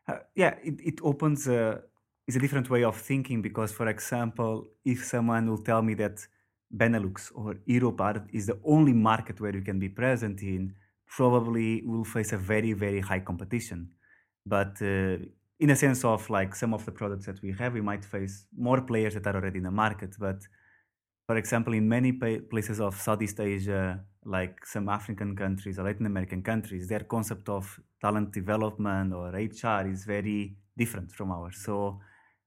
Uh, 0.06 0.18
yeah 0.34 0.54
it, 0.62 0.76
it 0.90 0.98
opens 1.02 1.48
a, 1.48 1.80
it's 2.26 2.36
a 2.36 2.40
different 2.40 2.68
way 2.68 2.84
of 2.84 2.96
thinking 2.96 3.40
because 3.40 3.72
for 3.72 3.88
example 3.88 4.66
if 4.84 5.04
someone 5.04 5.48
will 5.48 5.64
tell 5.70 5.82
me 5.82 5.94
that 5.94 6.26
benelux 6.76 7.32
or 7.34 7.56
europe 7.64 8.28
is 8.32 8.46
the 8.46 8.58
only 8.64 8.92
market 8.92 9.40
where 9.40 9.54
you 9.54 9.62
can 9.62 9.78
be 9.78 9.88
present 9.88 10.42
in 10.42 10.74
probably 11.06 11.82
will 11.84 12.04
face 12.04 12.32
a 12.32 12.38
very 12.38 12.72
very 12.72 13.00
high 13.00 13.20
competition 13.20 13.90
but 14.46 14.80
uh, 14.82 15.18
in 15.60 15.70
a 15.70 15.76
sense 15.76 16.04
of 16.04 16.28
like 16.30 16.54
some 16.54 16.74
of 16.74 16.84
the 16.84 16.92
products 16.92 17.26
that 17.26 17.40
we 17.42 17.52
have, 17.52 17.72
we 17.74 17.80
might 17.80 18.04
face 18.04 18.46
more 18.56 18.80
players 18.82 19.14
that 19.14 19.26
are 19.26 19.36
already 19.36 19.58
in 19.58 19.64
the 19.64 19.70
market. 19.70 20.16
But 20.18 20.42
for 21.26 21.36
example, 21.36 21.72
in 21.74 21.88
many 21.88 22.12
places 22.12 22.80
of 22.80 22.96
Southeast 23.00 23.40
Asia, 23.40 24.04
like 24.24 24.66
some 24.66 24.88
African 24.88 25.36
countries 25.36 25.78
or 25.78 25.84
Latin 25.84 26.06
American 26.06 26.42
countries, 26.42 26.88
their 26.88 27.00
concept 27.00 27.48
of 27.48 27.80
talent 28.00 28.32
development 28.32 29.12
or 29.14 29.34
HR 29.34 29.86
is 29.86 30.04
very 30.04 30.58
different 30.76 31.12
from 31.12 31.30
ours. 31.32 31.58
So 31.64 32.00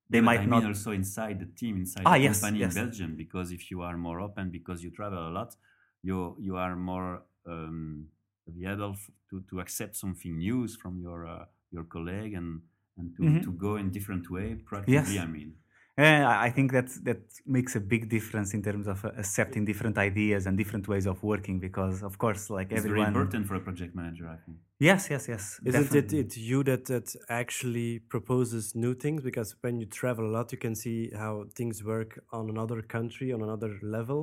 they 0.09 0.21
But 0.21 0.21
might 0.21 0.43
I 0.43 0.47
mean 0.47 0.63
not. 0.63 0.65
also 0.65 0.91
inside 0.91 1.39
the 1.39 1.45
team, 1.45 1.77
inside 1.77 2.09
Ah, 2.09 2.15
the 2.15 2.15
yes, 2.15 2.41
company 2.41 2.59
yes. 2.59 2.73
in 2.73 2.73
Belgium, 2.73 3.15
because 3.15 3.51
if 3.51 3.69
you 3.71 3.81
are 3.81 3.97
more 3.97 4.19
open, 4.21 4.49
because 4.51 4.83
you 4.83 4.91
travel 4.91 5.27
a 5.27 5.31
lot, 5.31 5.55
you 6.01 6.35
you 6.39 6.55
are 6.55 6.75
more 6.75 7.25
um, 7.45 8.09
able 8.47 8.73
adult 8.73 8.97
to, 9.29 9.41
to 9.49 9.59
accept 9.59 9.95
something 9.95 10.37
new 10.37 10.67
from 10.67 10.99
your 10.99 11.25
uh, 11.27 11.45
your 11.71 11.85
colleague 11.85 12.33
and 12.33 12.61
and 12.97 13.15
to, 13.15 13.21
Mhm. 13.23 13.43
to 13.43 13.51
go 13.51 13.75
in 13.77 13.91
different 13.91 14.25
way 14.29 14.55
practically. 14.55 14.93
Yes. 14.93 15.23
I 15.25 15.27
mean, 15.27 15.51
Yeah, 15.99 16.29
I- 16.29 16.47
I 16.47 16.51
think 16.55 16.71
that 16.71 16.87
that 17.03 17.21
makes 17.45 17.75
a 17.75 17.79
big 17.79 18.03
difference 18.09 18.49
in 18.57 18.61
terms 18.61 18.87
of 18.87 19.03
uh, 19.03 19.11
accepting 19.23 19.65
different 19.65 19.97
ideas 19.97 20.45
and 20.47 20.55
different 20.57 20.85
ways 20.87 21.05
of 21.07 21.17
working. 21.23 21.59
Because 21.59 22.03
of 22.09 22.13
course, 22.17 22.43
like 22.57 22.71
it's 22.71 22.85
very 22.85 23.01
important 23.01 23.47
for 23.47 23.55
a 23.55 23.59
project 23.69 23.93
manager. 23.95 24.27
I 24.35 24.37
think. 24.45 24.57
Yes, 24.79 25.09
yes, 25.09 25.27
yes. 25.27 25.59
Isn't 25.65 25.81
it, 25.81 26.07
definitely. 26.07 26.19
it 26.19 26.37
you 26.37 26.63
that, 26.69 26.85
that 26.85 27.07
actually 27.29 27.89
proposes 28.13 28.75
new 28.75 28.93
things? 29.03 29.23
Because 29.23 29.49
when 29.63 29.79
you 29.81 29.87
travel 29.87 30.25
a 30.29 30.33
lot, 30.37 30.51
you 30.51 30.59
can 30.59 30.75
see 30.75 31.09
how 31.21 31.45
things 31.59 31.83
work 31.83 32.11
on 32.31 32.49
another 32.55 32.79
country, 32.83 33.27
on 33.33 33.41
another 33.41 33.71
level. 33.81 34.21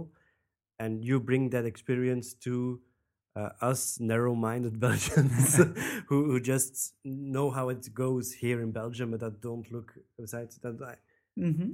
And 0.78 1.04
you 1.04 1.18
bring 1.20 1.50
that 1.50 1.64
experience 1.64 2.34
to 2.46 2.80
uh, 3.36 3.50
us 3.60 3.98
narrow 4.00 4.34
minded 4.34 4.78
Belgians 4.86 5.56
who, 6.08 6.24
who 6.30 6.40
just 6.40 6.94
know 7.04 7.50
how 7.50 7.68
it 7.68 7.92
goes 7.94 8.32
here 8.32 8.60
in 8.62 8.70
Belgium, 8.72 9.10
but 9.12 9.20
that 9.20 9.40
don't 9.40 9.70
look 9.72 9.92
outside. 10.20 10.50
That 10.62 10.80
I, 10.82 10.94
Mm-hmm. 11.36 11.70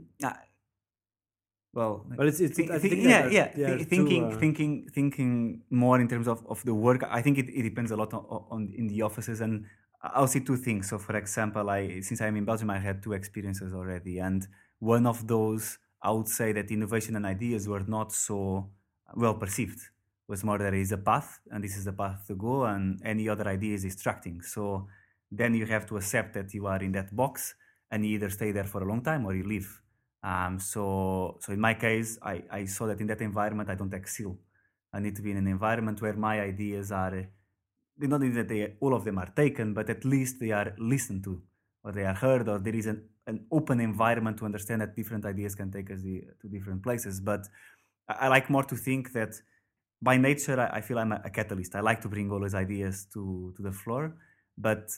well, 1.73 2.05
But 2.17 2.27
it's- 2.29 2.41
it's- 2.41 2.57
thi- 2.57 2.73
I 2.73 2.79
thi- 2.79 2.89
think 2.89 3.03
yeah, 3.05 3.23
that 3.23 3.33
yeah. 3.33 3.43
are- 3.45 3.57
they 3.57 3.65
are 3.65 3.79
thi- 3.79 3.85
two, 3.85 3.91
thinking, 3.91 4.25
uh, 4.33 4.39
thinking, 4.39 4.89
thinking 4.93 5.63
more 5.71 6.01
in 6.01 6.09
terms 6.09 6.27
of, 6.29 6.45
of 6.47 6.63
the 6.65 6.75
work. 6.75 7.03
I 7.19 7.23
think 7.23 7.39
it, 7.39 7.49
it 7.51 7.63
depends 7.63 7.91
a 7.91 7.97
lot 7.97 8.13
on, 8.15 8.25
on 8.51 8.73
in 8.77 8.87
the 8.89 9.03
offices, 9.03 9.41
and 9.41 9.67
I'll 10.03 10.27
see 10.27 10.41
two 10.41 10.57
things. 10.57 10.89
So, 10.89 10.99
for 10.99 11.15
example, 11.17 11.69
I 11.71 12.01
since 12.01 12.21
I'm 12.23 12.37
in 12.37 12.45
Belgium, 12.45 12.71
I 12.71 12.79
had 12.79 13.03
two 13.03 13.13
experiences 13.13 13.73
already, 13.75 14.19
and 14.19 14.47
one 14.79 15.07
of 15.07 15.27
those, 15.29 15.79
I 16.03 16.11
would 16.11 16.29
say 16.29 16.53
that 16.53 16.71
innovation 16.71 17.15
and 17.17 17.25
ideas 17.27 17.69
were 17.69 17.85
not 17.87 18.13
so 18.13 18.71
well 19.15 19.35
perceived. 19.35 19.81
Was 20.31 20.45
more 20.45 20.59
there 20.59 20.79
is 20.85 20.93
a 20.93 21.03
path, 21.11 21.41
and 21.51 21.61
this 21.65 21.77
is 21.77 21.85
the 21.91 21.93
path 21.93 22.21
to 22.29 22.35
go, 22.37 22.55
and 22.73 23.01
any 23.05 23.29
other 23.29 23.47
idea 23.57 23.75
is 23.75 23.83
distracting. 23.83 24.43
So 24.43 24.87
then 25.39 25.55
you 25.59 25.67
have 25.67 25.87
to 25.89 25.97
accept 25.97 26.35
that 26.35 26.55
you 26.55 26.69
are 26.73 26.81
in 26.87 26.93
that 26.93 27.09
box, 27.23 27.57
and 27.91 28.07
you 28.07 28.15
either 28.15 28.31
stay 28.31 28.53
there 28.53 28.69
for 28.73 28.81
a 28.85 28.89
long 28.91 29.03
time 29.03 29.27
or 29.27 29.35
you 29.35 29.45
leave. 29.55 29.69
Um, 30.23 30.61
so, 30.61 31.39
so 31.43 31.53
in 31.53 31.59
my 31.59 31.75
case, 31.75 32.11
I, 32.23 32.45
I 32.49 32.65
saw 32.67 32.87
that 32.87 33.01
in 33.01 33.09
that 33.09 33.21
environment 33.21 33.71
I 33.71 33.75
don't 33.75 33.93
excel. 33.93 34.39
I 34.93 35.01
need 35.01 35.17
to 35.17 35.23
be 35.23 35.33
in 35.33 35.37
an 35.37 35.49
environment 35.49 36.01
where 36.01 36.15
my 36.29 36.41
ideas 36.41 36.93
are, 36.93 37.15
uh, 37.19 38.07
not 38.07 38.21
that 38.21 38.49
they, 38.49 38.75
all 38.79 38.95
of 38.95 39.05
them 39.05 39.19
are 39.19 39.33
taken, 39.35 39.75
but 39.75 39.91
at 39.91 40.05
least 40.05 40.39
they 40.39 40.53
are 40.53 40.75
listened 40.79 41.25
to, 41.25 41.43
or 41.83 41.91
they 41.91 42.05
are 42.05 42.15
heard, 42.15 42.49
or 42.49 42.61
there 42.61 42.77
is 42.77 42.87
an, 42.87 43.03
an 43.27 43.47
open 43.51 43.81
environment 43.81 44.39
to 44.39 44.45
understand 44.45 44.81
that 44.81 44.95
different 44.95 45.25
ideas 45.25 45.57
can 45.57 45.73
take 45.73 45.91
us 45.91 46.03
the, 46.03 46.23
to 46.41 46.47
different 46.49 46.85
places. 46.85 47.21
But 47.21 47.49
I, 48.09 48.27
I 48.27 48.29
like 48.29 48.49
more 48.49 48.63
to 48.73 48.77
think 48.77 49.13
that 49.15 49.33
by 50.03 50.17
nature, 50.17 50.59
I, 50.61 50.79
I 50.79 50.81
feel 50.81 50.99
I'm 50.99 51.13
a, 51.13 51.21
a 51.25 51.31
catalyst. 51.31 51.75
I 51.75 51.81
like 51.81 52.01
to 52.03 52.09
bring 52.09 52.31
all 52.31 52.41
those 52.41 52.55
ideas 52.55 53.07
to, 53.15 53.53
to 53.57 53.63
the 53.63 53.73
floor, 53.73 54.17
but 54.57 54.91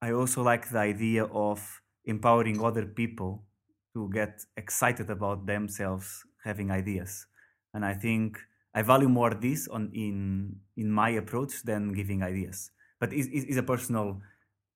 I 0.00 0.12
also 0.12 0.42
like 0.42 0.70
the 0.70 0.78
idea 0.78 1.24
of 1.24 1.82
empowering 2.04 2.62
other 2.64 2.86
people 2.86 3.44
to 3.94 4.10
get 4.10 4.44
excited 4.56 5.10
about 5.10 5.46
themselves 5.46 6.24
having 6.44 6.70
ideas. 6.70 7.26
And 7.74 7.84
I 7.84 7.94
think 7.94 8.38
I 8.74 8.82
value 8.82 9.08
more 9.08 9.34
this 9.34 9.68
on 9.68 9.90
in 9.94 10.60
in 10.76 10.90
my 10.90 11.10
approach 11.10 11.62
than 11.62 11.92
giving 11.92 12.22
ideas. 12.22 12.70
But 13.00 13.12
it's 13.12 13.28
it's 13.32 13.56
a 13.56 13.62
personal 13.62 14.20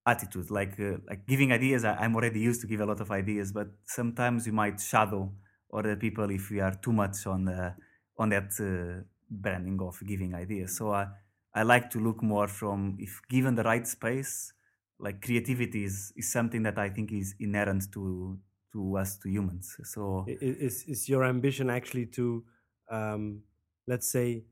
attitude. 0.06 0.50
Like 0.50 0.78
uh, 0.80 0.98
like 1.08 1.26
giving 1.26 1.52
ideas, 1.52 1.84
I, 1.84 1.94
I'm 1.94 2.14
already 2.16 2.40
used 2.40 2.60
to 2.62 2.66
give 2.66 2.80
a 2.80 2.86
lot 2.86 3.00
of 3.00 3.10
ideas, 3.10 3.52
but 3.52 3.68
sometimes 3.84 4.46
you 4.46 4.52
might 4.52 4.80
shadow 4.80 5.32
other 5.72 5.96
people 5.96 6.30
if 6.30 6.50
we 6.50 6.60
are 6.60 6.74
too 6.74 6.92
much 6.92 7.26
on 7.26 7.44
the, 7.44 7.76
on 8.18 8.30
that 8.30 8.50
uh, 8.60 9.04
branding 9.30 9.80
of 9.80 9.98
giving 10.06 10.34
ideas. 10.34 10.76
So 10.76 10.92
I 10.92 11.08
I 11.54 11.62
like 11.62 11.90
to 11.90 11.98
look 11.98 12.22
more 12.22 12.48
from 12.48 12.96
if 12.98 13.20
given 13.28 13.54
the 13.54 13.64
right 13.64 13.86
space, 13.86 14.52
like 14.98 15.20
creativity 15.20 15.84
is, 15.84 16.12
is 16.16 16.30
something 16.30 16.62
that 16.62 16.78
I 16.78 16.88
think 16.90 17.12
is 17.12 17.34
inherent 17.40 17.92
to 17.92 18.38
to 18.72 18.96
us 18.96 19.18
to 19.18 19.28
humans. 19.28 19.76
So 19.84 20.26
is 20.28 20.84
is 20.86 21.08
your 21.08 21.24
ambition 21.24 21.70
actually 21.70 22.06
to 22.06 22.44
um, 22.90 23.42
let's 23.86 24.10
say 24.10 24.44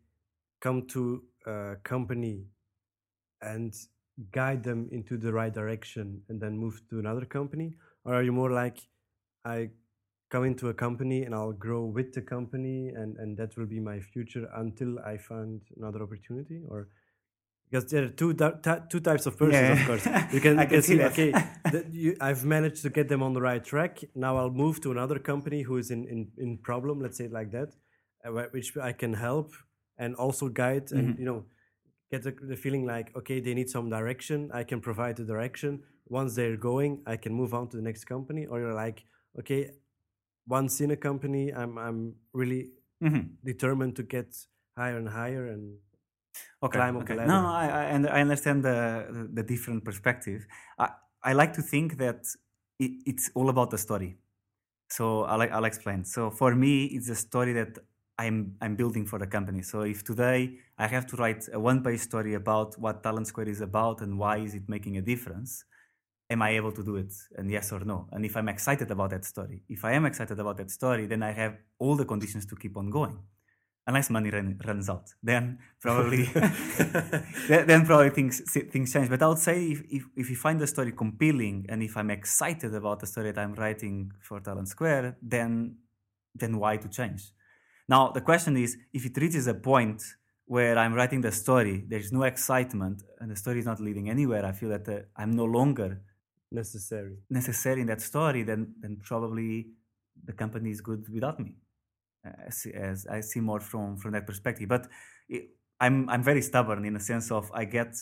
come 0.60 0.86
to 0.88 1.22
a 1.46 1.76
company 1.84 2.46
and 3.42 3.74
guide 4.32 4.64
them 4.64 4.88
into 4.90 5.16
the 5.16 5.32
right 5.32 5.52
direction 5.52 6.22
and 6.28 6.40
then 6.40 6.58
move 6.58 6.80
to 6.90 6.98
another 6.98 7.24
company 7.24 7.74
or 8.04 8.14
are 8.14 8.22
you 8.22 8.32
more 8.32 8.50
like 8.50 8.78
i 9.44 9.70
come 10.30 10.44
into 10.44 10.68
a 10.68 10.74
company 10.74 11.22
and 11.24 11.34
i'll 11.34 11.52
grow 11.66 11.84
with 11.84 12.12
the 12.14 12.20
company 12.22 12.88
and 12.94 13.16
and 13.18 13.36
that 13.36 13.56
will 13.56 13.66
be 13.66 13.80
my 13.80 13.98
future 14.00 14.48
until 14.56 14.98
i 15.00 15.16
find 15.16 15.60
another 15.76 16.02
opportunity 16.02 16.62
or 16.68 16.88
because 17.70 17.90
there 17.90 18.04
are 18.04 18.08
two 18.08 18.32
two 18.90 19.00
types 19.00 19.26
of 19.26 19.36
persons 19.38 19.52
Yeah, 19.68 19.72
of 19.80 19.86
course 19.86 20.06
you 20.34 20.40
can, 20.40 20.58
I 20.58 20.66
can 20.66 20.82
see 20.82 20.88
see 20.88 20.96
that. 20.98 21.12
okay 21.12 21.30
that 21.72 21.84
you, 21.92 22.16
I've 22.20 22.44
managed 22.44 22.82
to 22.82 22.90
get 22.90 23.08
them 23.08 23.22
on 23.22 23.32
the 23.34 23.42
right 23.42 23.62
track. 23.62 23.98
Now 24.14 24.38
I'll 24.38 24.50
move 24.64 24.80
to 24.84 24.90
another 24.90 25.18
company 25.18 25.60
who 25.62 25.76
is 25.76 25.90
in 25.90 26.06
in, 26.08 26.20
in 26.38 26.58
problem, 26.70 27.00
let's 27.02 27.18
say 27.18 27.24
it 27.26 27.32
like 27.32 27.50
that, 27.52 27.70
uh, 28.24 28.30
which 28.56 28.68
I 28.90 28.92
can 28.92 29.12
help 29.14 29.48
and 29.98 30.14
also 30.24 30.48
guide 30.48 30.86
and 30.92 31.06
Mm-hmm. 31.08 31.20
you 31.20 31.26
know 31.26 31.44
get 32.10 32.22
the, 32.22 32.32
the 32.52 32.56
feeling 32.56 32.84
like 32.86 33.14
okay 33.20 33.38
they 33.40 33.54
need 33.54 33.68
some 33.68 33.90
direction. 33.90 34.38
I 34.60 34.64
can 34.64 34.80
provide 34.80 35.14
the 35.16 35.24
direction. 35.24 35.82
Once 36.06 36.34
they're 36.34 36.56
going, 36.56 37.02
I 37.06 37.16
can 37.24 37.32
move 37.34 37.52
on 37.58 37.68
to 37.70 37.76
the 37.76 37.82
next 37.82 38.04
company. 38.14 38.46
Or 38.46 38.56
you're 38.60 38.80
like 38.86 39.04
okay, 39.40 39.62
once 40.48 40.80
in 40.80 40.90
a 40.90 40.96
company, 40.96 41.52
I'm 41.52 41.78
I'm 41.78 42.16
really 42.32 42.72
Mhm. 43.00 43.38
determined 43.44 43.96
to 43.96 44.02
get 44.02 44.36
higher 44.76 44.96
and 44.98 45.08
higher 45.08 45.46
and 45.46 45.78
okay, 46.62 46.78
climb 46.78 46.96
up 46.96 47.06
the 47.06 47.14
ladder. 47.14 47.28
No, 47.28 47.46
I, 47.46 47.66
I, 47.66 47.82
and 47.84 48.06
I 48.08 48.20
understand 48.20 48.64
the, 48.64 49.06
the, 49.10 49.28
the 49.34 49.42
different 49.42 49.84
perspective. 49.84 50.46
I, 50.78 50.90
I 51.22 51.32
like 51.32 51.52
to 51.54 51.62
think 51.62 51.98
that 51.98 52.26
it, 52.78 52.92
it's 53.06 53.30
all 53.34 53.48
about 53.48 53.70
the 53.70 53.78
story. 53.78 54.18
So 54.90 55.24
I'll, 55.24 55.42
I'll 55.42 55.64
explain. 55.64 56.04
So 56.04 56.30
for 56.30 56.54
me, 56.54 56.86
it's 56.86 57.08
a 57.08 57.14
story 57.16 57.52
that 57.54 57.78
I'm, 58.18 58.56
I'm 58.60 58.76
building 58.76 59.06
for 59.06 59.18
the 59.18 59.26
company. 59.26 59.62
So 59.62 59.82
if 59.82 60.04
today 60.04 60.58
I 60.78 60.86
have 60.88 61.06
to 61.08 61.16
write 61.16 61.48
a 61.52 61.60
one-page 61.60 62.00
story 62.00 62.34
about 62.34 62.78
what 62.78 63.02
Talent 63.02 63.26
Square 63.26 63.48
is 63.48 63.60
about 63.60 64.00
and 64.00 64.18
why 64.18 64.38
is 64.38 64.54
it 64.54 64.68
making 64.68 64.96
a 64.96 65.02
difference, 65.02 65.64
am 66.30 66.42
I 66.42 66.50
able 66.50 66.72
to 66.72 66.82
do 66.82 66.96
it? 66.96 67.12
And 67.36 67.50
yes 67.50 67.72
or 67.72 67.80
no? 67.80 68.08
And 68.12 68.24
if 68.24 68.36
I'm 68.36 68.48
excited 68.48 68.90
about 68.90 69.10
that 69.10 69.24
story, 69.24 69.62
if 69.68 69.84
I 69.84 69.92
am 69.92 70.04
excited 70.04 70.38
about 70.38 70.56
that 70.58 70.70
story, 70.70 71.06
then 71.06 71.22
I 71.22 71.32
have 71.32 71.56
all 71.78 71.96
the 71.96 72.04
conditions 72.04 72.46
to 72.46 72.56
keep 72.56 72.76
on 72.76 72.90
going. 72.90 73.18
Unless 73.86 74.10
money 74.10 74.28
run, 74.28 74.60
runs 74.66 74.90
out, 74.90 75.08
then 75.22 75.58
probably 75.80 76.24
then, 77.48 77.86
probably 77.86 78.10
things 78.10 78.42
things 78.70 78.92
change. 78.92 79.08
But 79.08 79.22
I 79.22 79.28
would 79.28 79.38
say 79.38 79.64
if, 79.64 79.82
if 79.88 80.02
if 80.14 80.28
you 80.28 80.36
find 80.36 80.60
the 80.60 80.66
story 80.66 80.92
compelling 80.92 81.64
and 81.70 81.82
if 81.82 81.96
I'm 81.96 82.10
excited 82.10 82.74
about 82.74 83.00
the 83.00 83.06
story 83.06 83.32
that 83.32 83.40
I'm 83.40 83.54
writing 83.54 84.12
for 84.20 84.40
Talent 84.40 84.68
Square, 84.68 85.16
then 85.22 85.78
then 86.34 86.58
why 86.58 86.76
to 86.76 86.88
change? 86.90 87.32
Now 87.88 88.10
the 88.10 88.20
question 88.20 88.58
is, 88.58 88.76
if 88.92 89.06
it 89.06 89.16
reaches 89.16 89.46
a 89.46 89.54
point 89.54 90.02
where 90.44 90.76
I'm 90.76 90.92
writing 90.92 91.22
the 91.22 91.32
story, 91.32 91.84
there's 91.88 92.12
no 92.12 92.24
excitement, 92.24 93.02
and 93.20 93.30
the 93.30 93.36
story 93.36 93.60
is 93.60 93.64
not 93.64 93.80
leading 93.80 94.10
anywhere. 94.10 94.44
I 94.44 94.52
feel 94.52 94.68
that 94.68 94.86
uh, 94.86 94.98
I'm 95.16 95.30
no 95.30 95.46
longer 95.46 96.02
necessary. 96.50 97.18
necessary 97.30 97.80
in 97.80 97.86
that 97.86 98.00
story, 98.00 98.42
then 98.42 98.74
then 98.80 98.96
probably 99.02 99.68
the 100.24 100.32
company 100.32 100.70
is 100.70 100.80
good 100.80 101.08
without 101.08 101.38
me. 101.38 101.54
Uh, 102.26 102.46
As, 102.46 102.66
as 102.66 103.06
I 103.06 103.20
see 103.20 103.40
more 103.40 103.60
from 103.60 103.96
from 103.96 104.12
that 104.12 104.26
perspective, 104.26 104.68
but 104.68 104.88
it, 105.28 105.50
I'm 105.80 106.08
I'm 106.08 106.22
very 106.22 106.42
stubborn 106.42 106.84
in 106.84 106.94
the 106.94 107.00
sense 107.00 107.30
of 107.30 107.50
I 107.54 107.64
get 107.64 107.96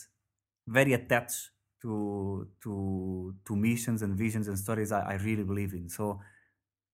very 0.67 0.93
attached 0.93 1.51
to 1.81 2.47
to 2.63 3.35
to 3.45 3.55
missions 3.55 4.01
and 4.01 4.17
visions 4.17 4.47
and 4.47 4.57
stories 4.57 4.91
I, 4.91 5.01
I 5.13 5.15
really 5.15 5.43
believe 5.43 5.73
in. 5.73 5.89
So 5.89 6.19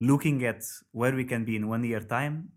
looking 0.02 0.44
at 0.46 0.64
where 0.92 1.16
we 1.16 1.24
can 1.24 1.46
be 1.46 1.56
in 1.56 1.68
one 1.70 1.84
year 1.86 2.02
time, 2.02 2.52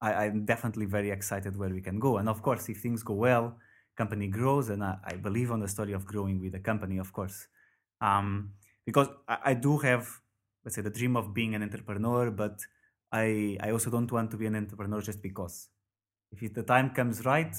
I, 0.00 0.26
I'm 0.26 0.44
definitely 0.44 0.86
very 0.86 1.10
excited 1.10 1.56
where 1.56 1.70
we 1.70 1.80
can 1.80 1.98
go. 1.98 2.18
And 2.18 2.28
of 2.28 2.42
course, 2.42 2.68
if 2.68 2.80
things 2.80 3.02
go 3.02 3.14
well, 3.14 3.58
company 3.96 4.28
grows, 4.28 4.68
and 4.70 4.84
I, 4.84 4.98
I 5.04 5.16
believe 5.16 5.50
on 5.50 5.60
the 5.60 5.68
story 5.68 5.92
of 5.92 6.04
growing 6.06 6.40
with 6.40 6.52
the 6.52 6.60
company, 6.60 6.98
of 6.98 7.12
course. 7.12 7.48
Um, 8.00 8.52
because 8.84 9.08
I, 9.28 9.38
I 9.44 9.54
do 9.54 9.78
have, 9.78 10.08
let's 10.64 10.76
say, 10.76 10.82
the 10.82 10.90
dream 10.90 11.16
of 11.16 11.34
being 11.34 11.54
an 11.54 11.62
entrepreneur, 11.62 12.30
but 12.30 12.60
I, 13.12 13.56
I 13.60 13.70
also 13.70 13.90
don't 13.90 14.10
want 14.10 14.30
to 14.32 14.36
be 14.36 14.46
an 14.46 14.56
entrepreneur 14.56 15.00
just 15.00 15.22
because. 15.22 15.68
If 16.32 16.42
it, 16.42 16.54
the 16.54 16.62
time 16.62 16.90
comes 16.90 17.24
right, 17.24 17.54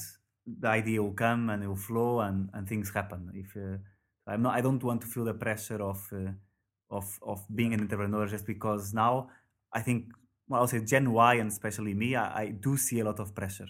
the 0.46 0.68
idea 0.68 1.02
will 1.02 1.12
come 1.14 1.50
and 1.50 1.62
it 1.62 1.68
will 1.68 1.76
flow 1.76 2.20
and, 2.20 2.50
and 2.52 2.68
things 2.68 2.90
happen. 2.90 3.30
If 3.34 3.56
uh, 3.56 3.78
I'm 4.26 4.42
not, 4.42 4.54
I 4.54 4.60
don't 4.60 4.82
want 4.82 5.00
to 5.02 5.06
feel 5.06 5.24
the 5.24 5.34
pressure 5.34 5.82
of 5.82 6.06
uh, 6.12 6.32
of 6.88 7.18
of 7.22 7.44
being 7.52 7.74
an 7.74 7.80
entrepreneur 7.80 8.26
just 8.26 8.46
because 8.46 8.94
now 8.94 9.28
I 9.72 9.80
think 9.80 10.12
well, 10.48 10.60
I'll 10.60 10.68
say 10.68 10.84
Gen 10.84 11.12
Y 11.12 11.34
and 11.34 11.50
especially 11.50 11.94
me, 11.94 12.14
I, 12.14 12.42
I 12.42 12.50
do 12.50 12.76
see 12.76 13.00
a 13.00 13.04
lot 13.04 13.18
of 13.18 13.34
pressure 13.34 13.66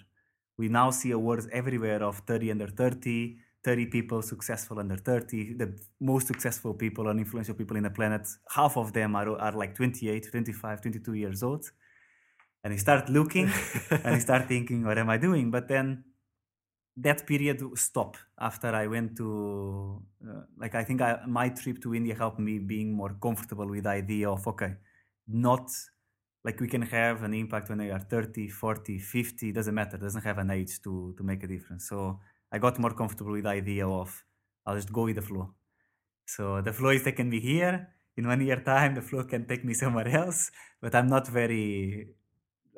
we 0.57 0.69
now 0.69 0.89
see 0.89 1.11
awards 1.11 1.47
everywhere 1.51 2.03
of 2.03 2.17
30 2.19 2.51
under 2.51 2.67
30, 2.67 3.37
30 3.67 3.87
people 3.87 4.21
successful 4.21 4.79
under 4.79 4.95
30, 4.95 5.55
the 5.55 5.77
most 5.99 6.27
successful 6.27 6.73
people 6.73 7.09
and 7.09 7.19
influential 7.19 7.53
people 7.53 7.75
in 7.75 7.83
the 7.83 7.89
planet. 7.89 8.25
Half 8.49 8.77
of 8.77 8.93
them 8.93 9.13
are, 9.13 9.37
are 9.37 9.51
like 9.51 9.75
28, 9.75 10.31
25, 10.31 10.81
22 10.81 11.13
years 11.13 11.43
old. 11.43 11.69
And 12.63 12.73
you 12.73 12.79
start 12.79 13.09
looking 13.09 13.51
and 13.91 14.15
you 14.15 14.21
start 14.21 14.47
thinking, 14.47 14.85
what 14.85 14.97
am 14.97 15.09
I 15.09 15.17
doing? 15.17 15.51
But 15.51 15.67
then 15.67 16.05
that 16.95 17.27
period 17.27 17.61
stopped 17.75 18.19
after 18.39 18.69
I 18.73 18.87
went 18.87 19.17
to, 19.17 20.01
uh, 20.25 20.43
like, 20.57 20.73
I 20.73 20.85
think 20.85 21.01
I, 21.01 21.19
my 21.27 21.49
trip 21.49 21.81
to 21.81 21.93
India 21.93 22.15
helped 22.15 22.39
me 22.39 22.59
being 22.59 22.93
more 22.93 23.17
comfortable 23.21 23.67
with 23.67 23.83
the 23.83 23.89
idea 23.89 24.29
of, 24.29 24.47
okay, 24.47 24.75
not 25.27 25.69
like 26.45 26.61
we 26.61 26.69
can 26.69 26.83
have 26.83 27.23
an 27.23 27.33
impact 27.33 27.67
when 27.67 27.79
we 27.79 27.91
are 27.91 27.99
30, 27.99 28.47
40, 28.47 28.97
50, 28.97 29.51
doesn't 29.51 29.75
matter, 29.75 29.97
doesn't 29.97 30.23
have 30.23 30.37
an 30.37 30.51
age 30.51 30.81
to, 30.83 31.13
to 31.17 31.23
make 31.23 31.43
a 31.43 31.47
difference. 31.47 31.89
So 31.89 32.21
I 32.51 32.57
got 32.59 32.79
more 32.79 32.93
comfortable 32.93 33.31
with 33.33 33.43
the 33.43 33.49
idea 33.49 33.87
of, 33.87 34.23
I'll 34.65 34.75
just 34.75 34.91
go 34.91 35.03
with 35.03 35.15
the 35.15 35.21
flow. 35.21 35.53
So 36.25 36.61
the 36.61 36.73
flow 36.73 36.89
is 36.89 37.03
taking 37.03 37.29
me 37.29 37.39
here. 37.39 37.89
In 38.15 38.27
one 38.27 38.41
year 38.41 38.61
time, 38.61 38.95
the 38.95 39.01
flow 39.01 39.23
can 39.23 39.45
take 39.45 39.63
me 39.63 39.73
somewhere 39.73 40.07
else, 40.07 40.51
but 40.81 40.95
I'm 40.95 41.07
not 41.07 41.27
very, 41.27 42.07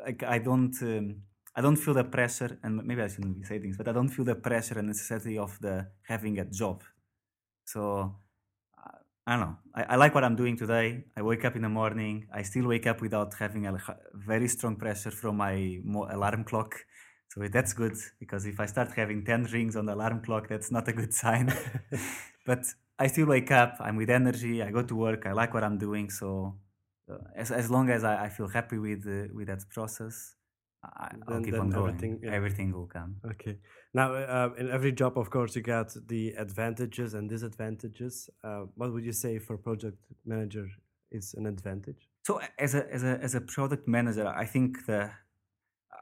like, 0.05 0.23
I 0.23 0.39
don't, 0.39 0.75
um, 0.81 1.21
I 1.55 1.61
don't 1.61 1.77
feel 1.77 1.93
the 1.93 2.03
pressure, 2.03 2.59
and 2.63 2.83
maybe 2.83 3.01
I 3.01 3.07
shouldn't 3.07 3.45
saying 3.45 3.61
things, 3.61 3.77
but 3.77 3.87
I 3.87 3.91
don't 3.91 4.09
feel 4.09 4.25
the 4.25 4.35
pressure 4.35 4.77
and 4.79 4.87
necessity 4.87 5.37
of 5.37 5.57
the 5.59 5.87
having 6.03 6.39
a 6.39 6.45
job. 6.45 6.83
So 7.65 8.15
I 9.29 9.37
don't 9.37 9.41
know. 9.41 9.57
I, 9.75 9.83
I, 9.83 9.95
like 9.95 10.15
what 10.15 10.23
I'm 10.23 10.35
doing 10.35 10.57
today. 10.57 11.03
I 11.15 11.21
wake 11.21 11.45
up 11.45 11.55
in 11.55 11.61
the 11.61 11.69
morning. 11.69 12.27
I 12.33 12.41
still 12.41 12.65
wake 12.65 12.87
up 12.87 12.99
without 12.99 13.33
having 13.35 13.67
a 13.67 13.77
very 14.13 14.47
strong 14.47 14.75
pressure 14.75 15.11
from 15.11 15.37
my 15.37 15.79
alarm 16.09 16.45
clock. 16.45 16.75
So 17.29 17.47
that's 17.47 17.73
good 17.73 17.95
because 18.19 18.45
if 18.45 18.59
I 18.59 18.65
start 18.65 18.91
having 18.95 19.23
10 19.23 19.43
rings 19.53 19.75
on 19.75 19.85
the 19.85 19.93
alarm 19.93 20.21
clock, 20.21 20.47
that's 20.49 20.71
not 20.71 20.87
a 20.87 20.93
good 20.93 21.13
sign. 21.13 21.53
but 22.45 22.65
I 22.97 23.07
still 23.07 23.27
wake 23.27 23.51
up. 23.51 23.77
I'm 23.79 23.95
with 23.95 24.09
energy. 24.09 24.63
I 24.63 24.71
go 24.71 24.81
to 24.81 24.95
work. 24.95 25.25
I 25.25 25.33
like 25.33 25.53
what 25.53 25.63
I'm 25.63 25.77
doing. 25.77 26.09
So 26.09 26.55
uh, 27.09 27.17
as, 27.35 27.51
as 27.51 27.69
long 27.69 27.89
as 27.89 28.03
I, 28.03 28.25
I 28.25 28.29
feel 28.29 28.47
happy 28.47 28.79
with 28.79 29.05
uh, 29.07 29.33
with 29.33 29.47
that 29.47 29.63
process, 29.69 30.35
I, 30.83 31.09
will 31.27 31.43
keep 31.43 31.53
on 31.53 31.69
going. 31.69 31.89
Everything, 31.89 32.19
yeah. 32.23 32.31
everything, 32.31 32.73
will 32.73 32.87
come. 32.87 33.17
Okay. 33.31 33.57
Now, 33.93 34.13
uh, 34.13 34.49
in 34.57 34.69
every 34.69 34.91
job, 34.91 35.17
of 35.17 35.29
course, 35.29 35.55
you 35.55 35.61
got 35.61 35.95
the 36.07 36.29
advantages 36.31 37.13
and 37.13 37.29
disadvantages. 37.29 38.29
Uh, 38.43 38.61
what 38.75 38.91
would 38.93 39.03
you 39.03 39.11
say 39.11 39.39
for 39.39 39.57
project 39.57 39.97
manager 40.25 40.67
is 41.11 41.33
an 41.35 41.45
advantage? 41.45 42.07
So, 42.23 42.39
as 42.57 42.75
a 42.75 42.91
as 42.93 43.03
a 43.03 43.19
as 43.21 43.35
a 43.35 43.41
product 43.41 43.87
manager, 43.87 44.27
I 44.27 44.45
think 44.45 44.85
the 44.85 45.11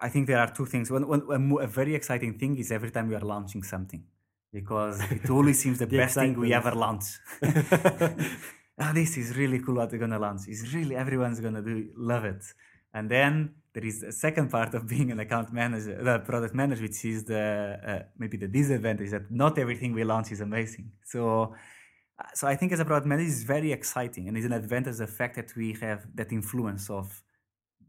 I 0.01 0.10
think 0.10 0.27
there 0.27 0.39
are 0.39 0.51
two 0.51 0.66
things. 0.66 0.92
One, 0.92 1.08
one 1.08 1.58
a, 1.62 1.68
very 1.68 1.96
exciting 1.96 2.38
thing 2.38 2.58
is 2.58 2.72
every 2.72 2.92
time 2.92 3.10
we 3.10 3.16
are 3.16 3.22
launching 3.22 3.63
something, 3.63 4.04
because 4.51 5.01
it 5.12 5.30
always 5.38 5.62
seems 5.62 5.80
the, 5.80 5.86
the 5.86 5.98
best 5.98 6.16
thing 6.16 6.39
we 6.39 6.54
ever 6.54 6.72
launch. 6.72 7.06
oh, 7.44 8.94
this 8.94 9.18
is 9.18 9.36
really 9.38 9.60
cool 9.60 9.75
what 9.75 9.92
we're 9.92 9.98
gonna 9.98 10.20
launch. 10.20 10.42
It's 10.48 10.74
really 10.74 10.96
everyone's 10.96 11.39
gonna 11.39 11.62
do 11.62 11.89
love 11.96 12.25
it, 12.25 12.44
and 12.94 13.10
then 13.10 13.56
there 13.74 13.86
is 13.86 14.04
a 14.04 14.12
second 14.12 14.50
part 14.50 14.74
of 14.74 14.88
being 14.88 15.12
an 15.12 15.20
account 15.20 15.54
manager, 15.54 16.01
the 16.01 16.20
product 16.20 16.54
manager, 16.56 16.84
which 16.84 17.06
is 17.06 17.24
the 17.25 17.80
uh, 17.86 18.04
maybe 18.18 18.38
the 18.38 18.48
disadvantage 18.48 19.12
that 19.12 19.30
not 19.32 19.58
everything 19.58 19.94
we 19.94 20.04
launch 20.04 20.32
is 20.32 20.42
amazing. 20.42 20.92
So, 21.06 21.56
uh, 22.20 22.24
so 22.34 22.48
I 22.48 22.56
think 22.56 22.72
as 22.72 22.80
a 22.80 22.86
product 22.86 23.08
manager, 23.08 23.30
it's 23.30 23.44
very 23.44 23.72
exciting, 23.72 24.27
and 24.27 24.38
it's 24.38 24.46
an 24.46 24.54
advantage 24.54 24.98
the 24.98 25.08
fact 25.08 25.36
that 25.36 25.56
we 25.56 25.74
have 25.82 26.08
that 26.16 26.32
influence 26.32 26.89
of 26.89 27.22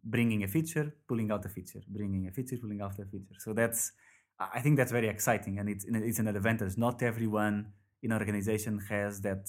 bringing 0.05 0.45
a 0.45 0.49
feature, 0.49 0.95
pulling 1.07 1.31
out 1.31 1.45
a 1.45 1.49
feature, 1.49 1.83
bringing 1.89 2.27
a 2.27 2.31
feature, 2.31 2.57
pulling 2.57 2.81
out 2.81 2.99
a 2.99 3.05
feature. 3.05 3.37
So 3.39 3.53
that's 3.53 3.93
I 4.39 4.61
think 4.61 4.77
that's 4.77 4.93
very 4.93 5.09
exciting, 5.09 5.59
and 5.59 5.69
it's 5.69 5.85
it's 5.89 6.19
an 6.19 6.29
advantage. 6.29 6.77
Not 6.77 7.03
everyone 7.03 7.73
in 8.03 8.13
an 8.13 8.19
organization 8.19 8.79
has 8.89 9.21
that 9.23 9.49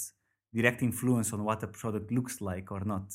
direct 0.53 0.81
influence 0.81 1.31
on 1.33 1.43
what 1.43 1.61
a 1.63 1.67
product 1.67 2.11
looks 2.11 2.41
like 2.41 2.71
or 2.71 2.83
not. 2.85 3.13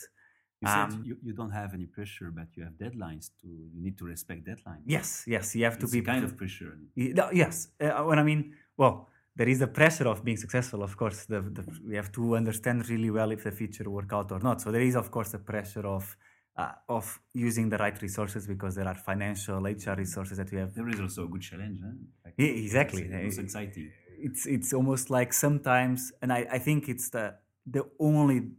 You 0.61 0.68
said 0.68 0.92
um, 0.92 1.03
you, 1.05 1.16
you 1.23 1.33
don't 1.33 1.51
have 1.51 1.75
any 1.75 1.87
pressure, 1.87 2.31
but 2.31 2.47
you 2.55 2.62
have 2.62 2.75
deadlines 2.75 3.31
to. 3.40 3.49
You 3.75 3.83
need 3.83 3.99
to 3.99 4.05
respect 4.05 4.47
deadlines. 4.47 4.85
Yes, 4.87 5.25
yes, 5.27 5.55
you 5.57 5.64
have 5.64 5.79
to 5.79 5.85
it's 5.85 5.92
be 5.92 6.01
kind 6.01 6.25
of 6.25 6.37
pressure. 6.37 6.79
Yes, 6.94 7.68
uh, 7.81 8.05
when 8.05 8.18
I 8.18 8.23
mean, 8.23 8.55
well, 8.77 9.09
there 9.37 9.49
is 9.49 9.59
the 9.59 9.66
pressure 9.66 10.07
of 10.07 10.25
being 10.25 10.37
successful. 10.37 10.83
Of 10.83 10.97
course, 10.97 11.27
the, 11.27 11.40
the, 11.40 11.64
we 11.87 11.97
have 11.97 12.12
to 12.12 12.37
understand 12.37 12.88
really 12.88 13.11
well 13.11 13.33
if 13.33 13.42
the 13.44 13.51
feature 13.51 13.90
work 13.90 14.12
out 14.12 14.31
or 14.31 14.38
not. 14.38 14.61
So 14.61 14.70
there 14.70 14.81
is, 14.81 14.94
of 14.94 15.11
course, 15.11 15.33
the 15.33 15.40
pressure 15.40 15.87
of 15.87 16.16
uh, 16.57 16.73
of 16.88 17.21
using 17.33 17.69
the 17.69 17.79
right 17.79 18.01
resources 18.01 18.47
because 18.47 18.75
there 18.75 18.87
are 18.87 18.95
financial 18.95 19.61
HR 19.62 19.97
resources 19.97 20.38
that 20.38 20.51
we 20.53 20.59
have. 20.59 20.75
There 20.75 20.88
is 20.88 21.01
also 21.01 21.25
a 21.25 21.29
good 21.29 21.43
challenge. 21.43 21.79
Huh? 21.83 21.90
Like, 22.25 22.35
yeah, 22.37 22.47
exactly. 22.47 23.03
It's, 23.03 23.37
it's 23.37 23.38
exciting. 23.38 23.90
It's 24.19 24.47
it's 24.47 24.73
almost 24.73 25.11
like 25.11 25.33
sometimes, 25.33 26.12
and 26.23 26.33
I, 26.33 26.47
I 26.53 26.59
think 26.59 26.88
it's 26.88 27.11
the 27.11 27.35
the 27.67 27.85
only 27.99 28.53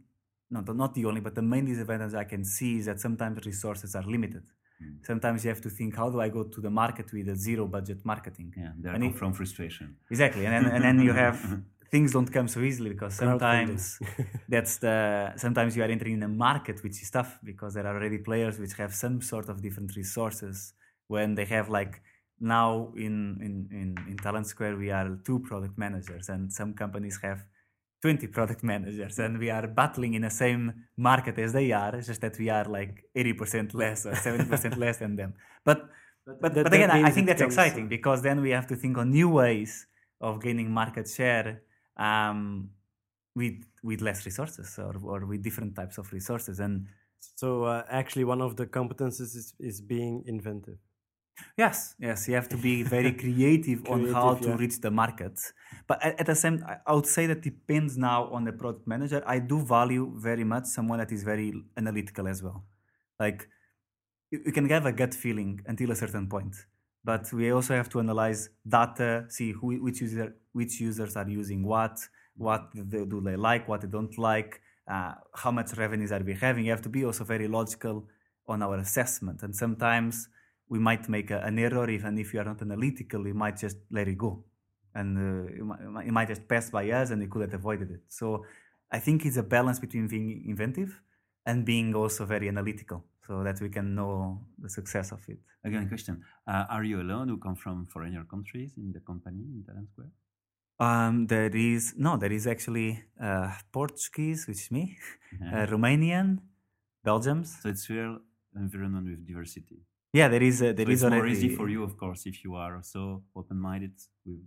no, 0.50 0.60
not 0.60 0.94
the 0.94 1.04
only, 1.06 1.20
but 1.20 1.34
the 1.34 1.42
main 1.42 1.64
disadvantage 1.64 2.14
I 2.14 2.24
can 2.24 2.44
see 2.44 2.78
is 2.78 2.86
that 2.86 3.00
sometimes 3.00 3.44
resources 3.44 3.94
are 3.94 4.04
limited. 4.04 4.44
Mm. 4.80 5.04
Sometimes 5.04 5.44
you 5.44 5.48
have 5.48 5.60
to 5.62 5.70
think, 5.70 5.96
how 5.96 6.08
do 6.10 6.20
I 6.20 6.28
go 6.28 6.44
to 6.44 6.60
the 6.60 6.70
market 6.70 7.12
with 7.12 7.28
a 7.28 7.36
zero 7.36 7.66
budget 7.66 8.04
marketing? 8.04 8.52
Yeah, 8.56 8.72
they 8.78 8.90
come 8.98 9.12
from 9.12 9.32
frustration. 9.32 9.96
Exactly, 10.10 10.46
and 10.46 10.54
then, 10.54 10.72
and 10.72 10.84
then 10.84 11.00
you 11.00 11.12
have 11.12 11.38
things 11.90 12.12
don't 12.12 12.32
come 12.32 12.48
so 12.48 12.60
easily 12.60 12.90
because 12.90 13.14
sometimes 13.14 13.98
that's 14.48 14.78
the 14.78 15.32
sometimes 15.36 15.76
you 15.76 15.82
are 15.82 15.88
entering 15.88 16.14
in 16.14 16.22
a 16.22 16.28
market 16.28 16.82
which 16.82 17.02
is 17.02 17.10
tough 17.10 17.38
because 17.44 17.74
there 17.74 17.86
are 17.86 17.96
already 17.96 18.18
players 18.18 18.58
which 18.58 18.74
have 18.74 18.94
some 18.94 19.20
sort 19.20 19.48
of 19.48 19.62
different 19.62 19.96
resources. 19.96 20.74
When 21.08 21.34
they 21.34 21.44
have 21.44 21.68
like 21.68 22.02
now 22.40 22.92
in 22.96 23.38
in 23.46 23.68
in, 23.80 23.88
in 24.10 24.16
talent 24.16 24.46
square 24.46 24.76
we 24.76 24.90
are 24.90 25.18
two 25.24 25.38
product 25.40 25.78
managers 25.78 26.28
and 26.28 26.52
some 26.52 26.74
companies 26.74 27.18
have 27.22 27.40
20 28.02 28.26
product 28.26 28.62
managers 28.72 29.18
and 29.18 29.38
we 29.38 29.50
are 29.50 29.66
battling 29.66 30.14
in 30.14 30.22
the 30.22 30.30
same 30.30 30.72
market 30.96 31.38
as 31.38 31.52
they 31.52 31.72
are. 31.72 31.94
It's 31.96 32.08
just 32.08 32.20
that 32.20 32.38
we 32.38 32.50
are 32.50 32.64
like 32.64 33.04
80% 33.16 33.74
less 33.74 34.06
or 34.06 34.12
70% 34.12 34.76
less 34.84 34.98
than 34.98 35.16
them. 35.16 35.34
But 35.64 35.88
but, 36.26 36.40
but, 36.40 36.54
but 36.54 36.74
again 36.74 36.90
i 36.90 37.10
think 37.10 37.28
that's 37.28 37.40
exciting 37.40 37.86
because 37.86 38.20
then 38.20 38.40
we 38.40 38.50
have 38.50 38.66
to 38.66 38.74
think 38.74 38.98
on 38.98 39.10
new 39.10 39.28
ways 39.28 39.86
of 40.20 40.42
gaining 40.42 40.70
market 40.70 41.08
share 41.08 41.62
um, 41.96 42.70
with 43.34 43.64
with 43.82 44.00
less 44.00 44.24
resources 44.24 44.78
or, 44.78 44.94
or 45.02 45.26
with 45.26 45.42
different 45.42 45.74
types 45.74 45.98
of 45.98 46.12
resources 46.12 46.60
and 46.60 46.86
so 47.18 47.64
uh, 47.64 47.82
actually 47.90 48.24
one 48.24 48.40
of 48.40 48.56
the 48.56 48.66
competences 48.66 49.34
is, 49.34 49.54
is 49.58 49.80
being 49.80 50.22
inventive 50.26 50.78
Yes, 51.56 51.94
yes, 51.98 52.28
you 52.28 52.34
have 52.34 52.48
to 52.48 52.56
be 52.56 52.82
very 52.82 53.12
creative, 53.12 53.84
creative 53.84 54.14
on 54.14 54.14
how 54.14 54.34
to 54.34 54.48
yeah. 54.48 54.56
reach 54.56 54.80
the 54.80 54.90
market. 54.90 55.38
But 55.86 56.02
at, 56.02 56.20
at, 56.20 56.26
the 56.26 56.34
same, 56.34 56.64
I 56.86 56.92
would 56.94 57.06
say 57.06 57.26
that 57.26 57.42
depends 57.42 57.96
now 57.96 58.24
on 58.32 58.44
the 58.44 58.52
product 58.52 58.86
manager. 58.86 59.22
I 59.26 59.38
do 59.38 59.60
value 59.60 60.12
very 60.16 60.44
much 60.44 60.64
someone 60.64 60.98
that 60.98 61.12
is 61.12 61.24
very 61.24 61.52
analytical 61.76 62.26
as 62.26 62.42
well. 62.42 62.64
Like 63.20 63.48
you, 64.30 64.40
you 64.46 64.52
can 64.52 64.68
have 64.70 64.86
a 64.86 64.92
gut 64.92 65.12
feeling 65.12 65.60
until 65.66 65.90
a 65.90 65.96
certain 65.96 66.26
point, 66.26 66.56
but 67.10 67.32
we 67.32 67.52
also 67.52 67.72
have 67.80 67.88
to 67.90 68.00
analyze 68.00 68.50
data, 68.78 69.10
see 69.28 69.52
who, 69.52 69.66
which 69.86 70.00
user, 70.00 70.34
which 70.52 70.80
users 70.80 71.12
are 71.20 71.28
using 71.28 71.60
what, 71.64 71.96
what 72.36 72.62
they, 72.74 73.04
do 73.04 73.20
they 73.20 73.36
like, 73.36 73.68
what 73.68 73.80
they 73.82 73.86
don't 73.96 74.16
like, 74.18 74.60
uh, 74.94 75.12
how 75.42 75.52
much 75.58 75.70
revenues 75.84 76.10
are 76.10 76.24
we 76.30 76.34
having. 76.34 76.64
You 76.64 76.72
have 76.72 76.86
to 76.88 76.88
be 76.98 77.04
also 77.04 77.22
very 77.22 77.46
logical 77.46 77.96
on 78.48 78.58
our 78.66 78.78
assessment, 78.78 79.42
and 79.44 79.54
sometimes 79.54 80.28
we 80.68 80.78
might 80.80 81.08
make 81.08 81.30
a, 81.30 81.38
an 81.50 81.58
error 81.60 81.88
even 81.88 82.18
if 82.18 82.34
you 82.34 82.40
are 82.40 82.48
not 82.52 82.60
analytical 82.60 83.22
we 83.22 83.32
might 83.32 83.56
just 83.56 83.78
let 83.90 84.08
it 84.08 84.18
go. 84.18 84.44
And 84.94 85.08
uh, 85.18 85.52
it, 85.52 85.64
might, 85.64 86.06
it, 86.08 86.12
might, 86.12 86.28
just 86.28 86.48
pass 86.48 86.70
by 86.70 86.90
us 86.90 87.10
and 87.10 87.20
we 87.20 87.28
could 87.28 87.42
have 87.42 87.54
avoided 87.54 87.90
it. 87.90 88.00
So 88.08 88.44
i 88.90 88.98
think 88.98 89.26
it's 89.26 89.36
a 89.36 89.42
balance 89.42 89.78
between 89.78 90.06
being 90.08 90.44
inventive 90.46 91.00
and 91.44 91.64
being 91.64 91.94
also 91.94 92.24
very 92.24 92.48
analytical 92.48 93.04
so 93.26 93.42
that 93.42 93.60
we 93.60 93.68
can 93.68 93.94
know 93.94 94.40
the 94.58 94.68
success 94.68 95.12
of 95.12 95.20
it. 95.28 95.38
Again 95.64 95.88
question 95.88 96.22
uh, 96.46 96.64
are 96.68 96.84
you 96.84 97.00
alone 97.00 97.28
who 97.28 97.38
come 97.38 97.56
from 97.56 97.86
foreigner 97.86 98.24
countries 98.24 98.72
in 98.76 98.92
the 98.92 99.00
company 99.00 99.42
in 99.54 99.64
talent 99.66 99.88
square? 99.90 100.12
Um, 100.78 101.26
there 101.26 101.54
is 101.54 101.94
no 101.96 102.16
there 102.16 102.32
is 102.32 102.46
actually 102.46 103.02
uh, 103.20 103.52
portuguese 103.72 104.46
which 104.46 104.60
is 104.64 104.70
me 104.70 104.98
uh, 105.52 105.66
romanian 105.66 106.38
belgians. 107.04 107.58
So 107.62 107.68
it's 107.68 107.88
real 107.88 108.18
environment 108.54 109.06
with 109.08 109.26
diversity. 109.26 109.78
Yeah 110.12 110.28
there 110.28 110.42
is 110.42 110.62
a, 110.62 110.72
there 110.72 110.86
so 110.86 110.92
is 110.92 111.02
it's 111.02 111.10
more 111.10 111.26
easy 111.26 111.48
for 111.48 111.68
you 111.68 111.82
of 111.82 111.96
course 111.96 112.26
if 112.26 112.44
you 112.44 112.54
are 112.54 112.82
so 112.82 113.22
open-minded 113.34 113.92
if, 114.24 114.40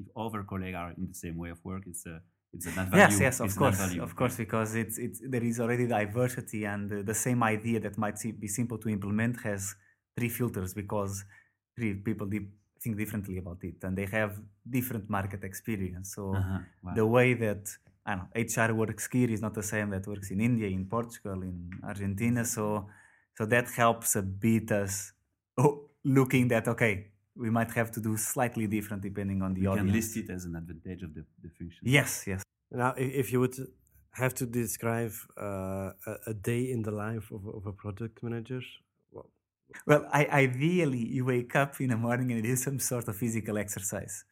if 0.00 0.06
other 0.16 0.42
colleagues 0.42 0.76
are 0.82 0.92
in 0.98 1.06
the 1.06 1.14
same 1.14 1.36
way 1.36 1.50
of 1.50 1.64
work 1.64 1.82
it's 1.86 2.06
a 2.06 2.20
it's 2.52 2.66
an. 2.66 2.88
Yes, 2.92 3.20
yes, 3.20 3.40
of 3.40 3.54
course, 3.56 3.80
of 4.06 4.16
course, 4.16 4.36
because 4.36 4.74
it's 4.74 4.98
it's 4.98 5.20
there 5.24 5.42
is 5.42 5.60
already 5.60 5.86
diversity 5.86 6.64
and 6.64 6.90
the, 6.90 7.02
the 7.02 7.14
same 7.14 7.42
idea 7.42 7.80
that 7.80 7.96
might 7.98 8.18
be 8.38 8.48
simple 8.48 8.78
to 8.78 8.88
implement 8.88 9.40
has 9.42 9.74
three 10.16 10.28
filters 10.28 10.74
because 10.74 11.24
three 11.76 11.94
people 11.94 12.28
think 12.82 12.96
differently 12.96 13.38
about 13.38 13.58
it 13.62 13.76
and 13.82 13.96
they 13.96 14.06
have 14.06 14.38
different 14.68 15.08
market 15.08 15.44
experience. 15.44 16.14
So 16.14 16.34
uh-huh. 16.34 16.58
wow. 16.82 16.94
the 16.94 17.06
way 17.06 17.34
that 17.34 17.64
I 18.04 18.16
know 18.16 18.28
HR 18.34 18.72
works 18.74 19.08
here 19.12 19.30
is 19.30 19.40
not 19.40 19.54
the 19.54 19.62
same 19.62 19.90
that 19.90 20.06
works 20.06 20.30
in 20.30 20.40
India, 20.40 20.68
in 20.68 20.84
Portugal, 20.86 21.42
in 21.42 21.70
Argentina. 21.82 22.44
So 22.44 22.88
so 23.36 23.46
that 23.46 23.70
helps 23.70 24.16
a 24.16 24.22
bit 24.22 24.70
us 24.72 25.12
oh, 25.56 25.88
looking 26.04 26.48
that, 26.48 26.68
okay, 26.68 27.11
we 27.36 27.50
might 27.50 27.70
have 27.72 27.90
to 27.92 28.00
do 28.00 28.16
slightly 28.16 28.66
different 28.66 29.02
depending 29.02 29.42
on 29.42 29.54
the 29.54 29.62
You 29.62 29.70
audience. 29.70 29.86
can 29.88 29.94
list 29.96 30.16
it 30.16 30.30
as 30.30 30.44
an 30.44 30.54
advantage 30.56 31.02
of 31.02 31.14
the, 31.14 31.24
the 31.42 31.48
function. 31.58 31.80
Yes, 31.82 32.24
yes. 32.26 32.42
Now, 32.70 32.94
if, 32.96 33.12
if 33.14 33.32
you 33.32 33.40
would 33.40 33.56
have 34.12 34.34
to 34.34 34.46
describe 34.46 35.12
uh, 35.40 35.90
a, 36.06 36.14
a 36.28 36.34
day 36.34 36.70
in 36.70 36.82
the 36.82 36.90
life 36.90 37.30
of, 37.30 37.46
of 37.46 37.66
a 37.66 37.72
product 37.72 38.22
manager, 38.22 38.60
well, 39.10 39.30
Well, 39.86 40.06
I, 40.12 40.26
ideally, 40.26 41.04
you 41.16 41.24
wake 41.24 41.54
up 41.56 41.80
in 41.80 41.88
the 41.90 41.96
morning 41.96 42.30
and 42.32 42.42
do 42.42 42.56
some 42.56 42.78
sort 42.78 43.08
of 43.08 43.16
physical 43.16 43.56
exercise. 43.56 44.24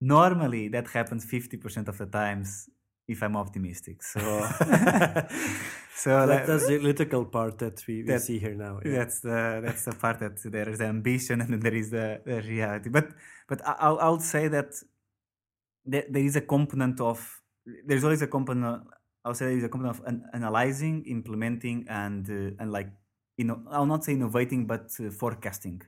Normally, 0.00 0.68
that 0.68 0.88
happens 0.88 1.24
50% 1.26 1.88
of 1.88 1.98
the 1.98 2.06
times 2.06 2.68
if 3.08 3.22
I'm 3.22 3.36
optimistic. 3.36 4.02
So, 4.02 4.20
so 5.94 6.26
that, 6.26 6.46
that's 6.46 6.66
the 6.66 6.78
political 6.78 7.24
part 7.26 7.58
that 7.58 7.82
we, 7.86 8.02
we 8.02 8.02
that- 8.08 8.22
see 8.22 8.38
here 8.38 8.54
now. 8.54 8.80
yeah. 8.84 8.98
that's 8.98 9.20
the 9.20 9.60
that's 9.64 9.84
the 9.84 9.92
part 9.92 10.18
that 10.20 10.38
there 10.44 10.68
is 10.68 10.78
the 10.78 10.86
ambition 10.86 11.40
and 11.42 11.50
then 11.52 11.60
there 11.60 11.74
is 11.74 11.90
the, 11.90 12.20
the 12.24 12.40
reality. 12.42 12.88
But 12.90 13.08
but 13.48 13.66
I- 13.66 13.76
I'll 13.80 13.98
I'll 13.98 14.20
say 14.20 14.48
that 14.48 14.72
there, 15.84 16.04
there 16.08 16.22
is 16.24 16.36
a 16.36 16.40
component 16.42 17.00
of 17.00 17.40
there's 17.86 18.04
always 18.04 18.22
a 18.22 18.26
component. 18.26 18.82
I'll 19.24 19.34
say 19.34 19.46
there 19.46 19.58
is 19.58 19.64
a 19.64 19.68
component 19.68 19.98
of 20.00 20.06
an, 20.06 20.24
analyzing, 20.32 21.04
implementing, 21.06 21.86
and 21.88 22.28
uh, 22.28 22.56
and 22.62 22.72
like 22.72 22.88
you 23.36 23.44
know 23.44 23.62
I'll 23.70 23.86
not 23.86 24.04
say 24.04 24.12
innovating, 24.12 24.66
but 24.66 24.90
uh, 25.00 25.10
forecasting. 25.10 25.82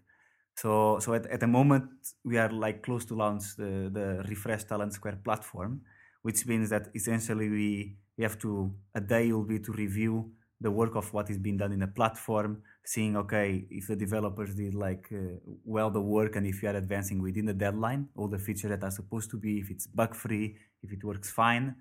So 0.57 0.99
so 1.01 1.15
at, 1.15 1.27
at 1.27 1.41
the 1.41 1.49
moment 1.49 1.91
we 2.25 2.39
are 2.39 2.51
like 2.51 2.83
close 2.83 3.05
to 3.07 3.15
launch 3.15 3.57
the 3.57 3.91
the 3.93 4.25
refresh 4.29 4.65
Talent 4.65 4.93
Square 4.93 5.19
platform, 5.25 5.81
which 6.25 6.47
means 6.47 6.71
that 6.71 6.85
essentially 6.95 7.49
we 7.59 7.97
we 8.17 8.25
have 8.25 8.39
to 8.39 8.73
a 8.95 9.01
day 9.01 9.31
will 9.33 9.49
be 9.55 9.59
to 9.59 9.73
review 9.73 10.15
the 10.61 10.71
work 10.71 10.95
of 10.95 11.13
what 11.13 11.29
is 11.29 11.37
being 11.37 11.59
done 11.59 11.73
in 11.73 11.81
the 11.81 11.93
platform, 11.99 12.63
seeing 12.93 13.15
okay 13.23 13.67
if 13.71 13.89
the 13.89 13.97
developers 14.05 14.55
did 14.55 14.75
like 14.75 15.07
uh, 15.13 15.37
well 15.65 15.91
the 15.91 16.01
work 16.01 16.37
and 16.37 16.47
if 16.47 16.63
you 16.63 16.69
are 16.71 16.77
advancing 16.77 17.21
within 17.21 17.45
the 17.45 17.53
deadline, 17.53 18.09
all 18.17 18.29
the 18.29 18.39
features 18.39 18.71
that 18.71 18.83
are 18.83 18.91
supposed 19.01 19.31
to 19.31 19.37
be, 19.37 19.59
if 19.59 19.71
it's 19.71 19.87
bug 19.87 20.15
free, 20.15 20.57
if 20.83 20.91
it 20.93 21.05
works 21.05 21.31
fine, 21.31 21.77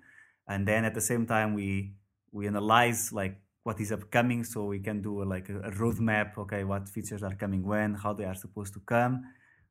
and 0.46 0.68
then 0.68 0.84
at 0.84 0.94
the 0.94 1.06
same 1.10 1.24
time 1.26 1.54
we 1.54 1.94
we 2.30 2.46
analyze 2.46 3.12
like 3.12 3.40
what 3.62 3.80
is 3.80 3.90
upcoming 3.92 4.44
so 4.44 4.66
we 4.66 4.80
can 4.80 5.00
do 5.00 5.24
like 5.24 5.48
a, 5.48 5.58
a 5.60 5.70
roadmap 5.80 6.36
okay 6.36 6.64
what 6.64 6.86
features 6.86 7.22
are 7.22 7.36
coming 7.42 7.62
when 7.72 7.94
how 7.94 8.12
they 8.12 8.26
are 8.26 8.38
supposed 8.44 8.74
to 8.74 8.80
come. 8.80 9.24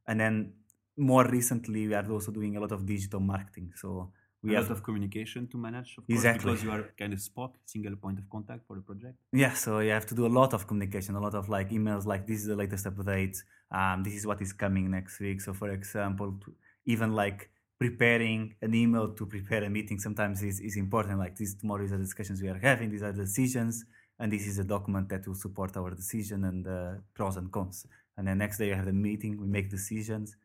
And 0.08 0.20
then 0.20 0.54
more 0.98 1.26
recently 1.28 1.88
we 1.88 1.94
are 1.94 2.10
also 2.12 2.32
doing 2.32 2.58
a 2.58 2.60
lot 2.60 2.72
of 2.72 2.88
digital 2.88 3.20
marketing. 3.20 3.74
So 3.76 4.12
we 4.44 4.54
a 4.54 4.58
have 4.58 4.70
lot 4.70 4.78
of 4.78 4.84
communication 4.84 5.48
to 5.48 5.58
manage, 5.58 5.98
of 5.98 6.06
course, 6.06 6.18
Exactly. 6.18 6.52
because 6.52 6.64
you 6.64 6.72
are 6.72 6.84
kind 6.98 7.14
of 7.14 7.20
SPOC, 7.20 7.52
single 7.66 7.96
point 7.96 8.20
of 8.20 8.30
contact 8.30 8.62
for 8.68 8.76
the 8.76 8.82
project. 8.82 9.16
Yeah, 9.32 9.54
so 9.54 9.80
you 9.80 9.92
have 9.92 10.06
to 10.08 10.16
do 10.16 10.26
a 10.26 10.34
lot 10.40 10.54
of 10.54 10.68
communication, 10.68 11.16
a 11.16 11.20
lot 11.20 11.36
of 11.36 11.48
like 11.50 11.70
emails, 11.70 12.06
like 12.06 12.28
this 12.28 12.40
is 12.42 12.48
the 12.48 12.56
latest 12.56 12.86
update, 12.86 13.38
um, 13.72 14.04
this 14.04 14.14
is 14.14 14.28
what 14.28 14.42
is 14.42 14.52
coming 14.54 14.92
next 14.92 15.20
week. 15.20 15.40
So, 15.42 15.54
for 15.54 15.70
example, 15.70 16.34
to 16.44 16.54
even 16.86 17.14
like 17.14 17.50
preparing 17.80 18.54
an 18.62 18.74
email 18.74 19.10
to 19.10 19.26
prepare 19.26 19.64
a 19.64 19.70
meeting 19.70 20.00
sometimes 20.00 20.44
is, 20.44 20.60
is 20.60 20.78
important. 20.78 21.20
Like 21.20 21.36
this 21.38 21.56
tomorrow 21.56 21.84
is 21.84 21.92
the 21.92 21.98
discussions 21.98 22.42
we 22.42 22.50
are 22.50 22.60
having, 22.60 22.90
these 22.90 23.04
are 23.04 23.12
the 23.12 23.24
decisions, 23.24 23.86
and 24.20 24.32
this 24.32 24.46
is 24.46 24.60
a 24.60 24.64
document 24.64 25.10
that 25.10 25.26
will 25.28 25.36
support 25.36 25.76
our 25.78 25.92
decision 25.92 26.44
and 26.46 26.66
the 26.66 27.02
pros 27.14 27.38
and 27.38 27.52
cons. 27.52 27.86
And 28.18 28.28
then 28.28 28.38
next 28.38 28.58
day 28.58 28.68
you 28.68 28.76
have 28.76 28.86
the 28.86 28.94
meeting, 28.94 29.40
we 29.40 29.48
make 29.48 29.70
decisions, 29.70 30.36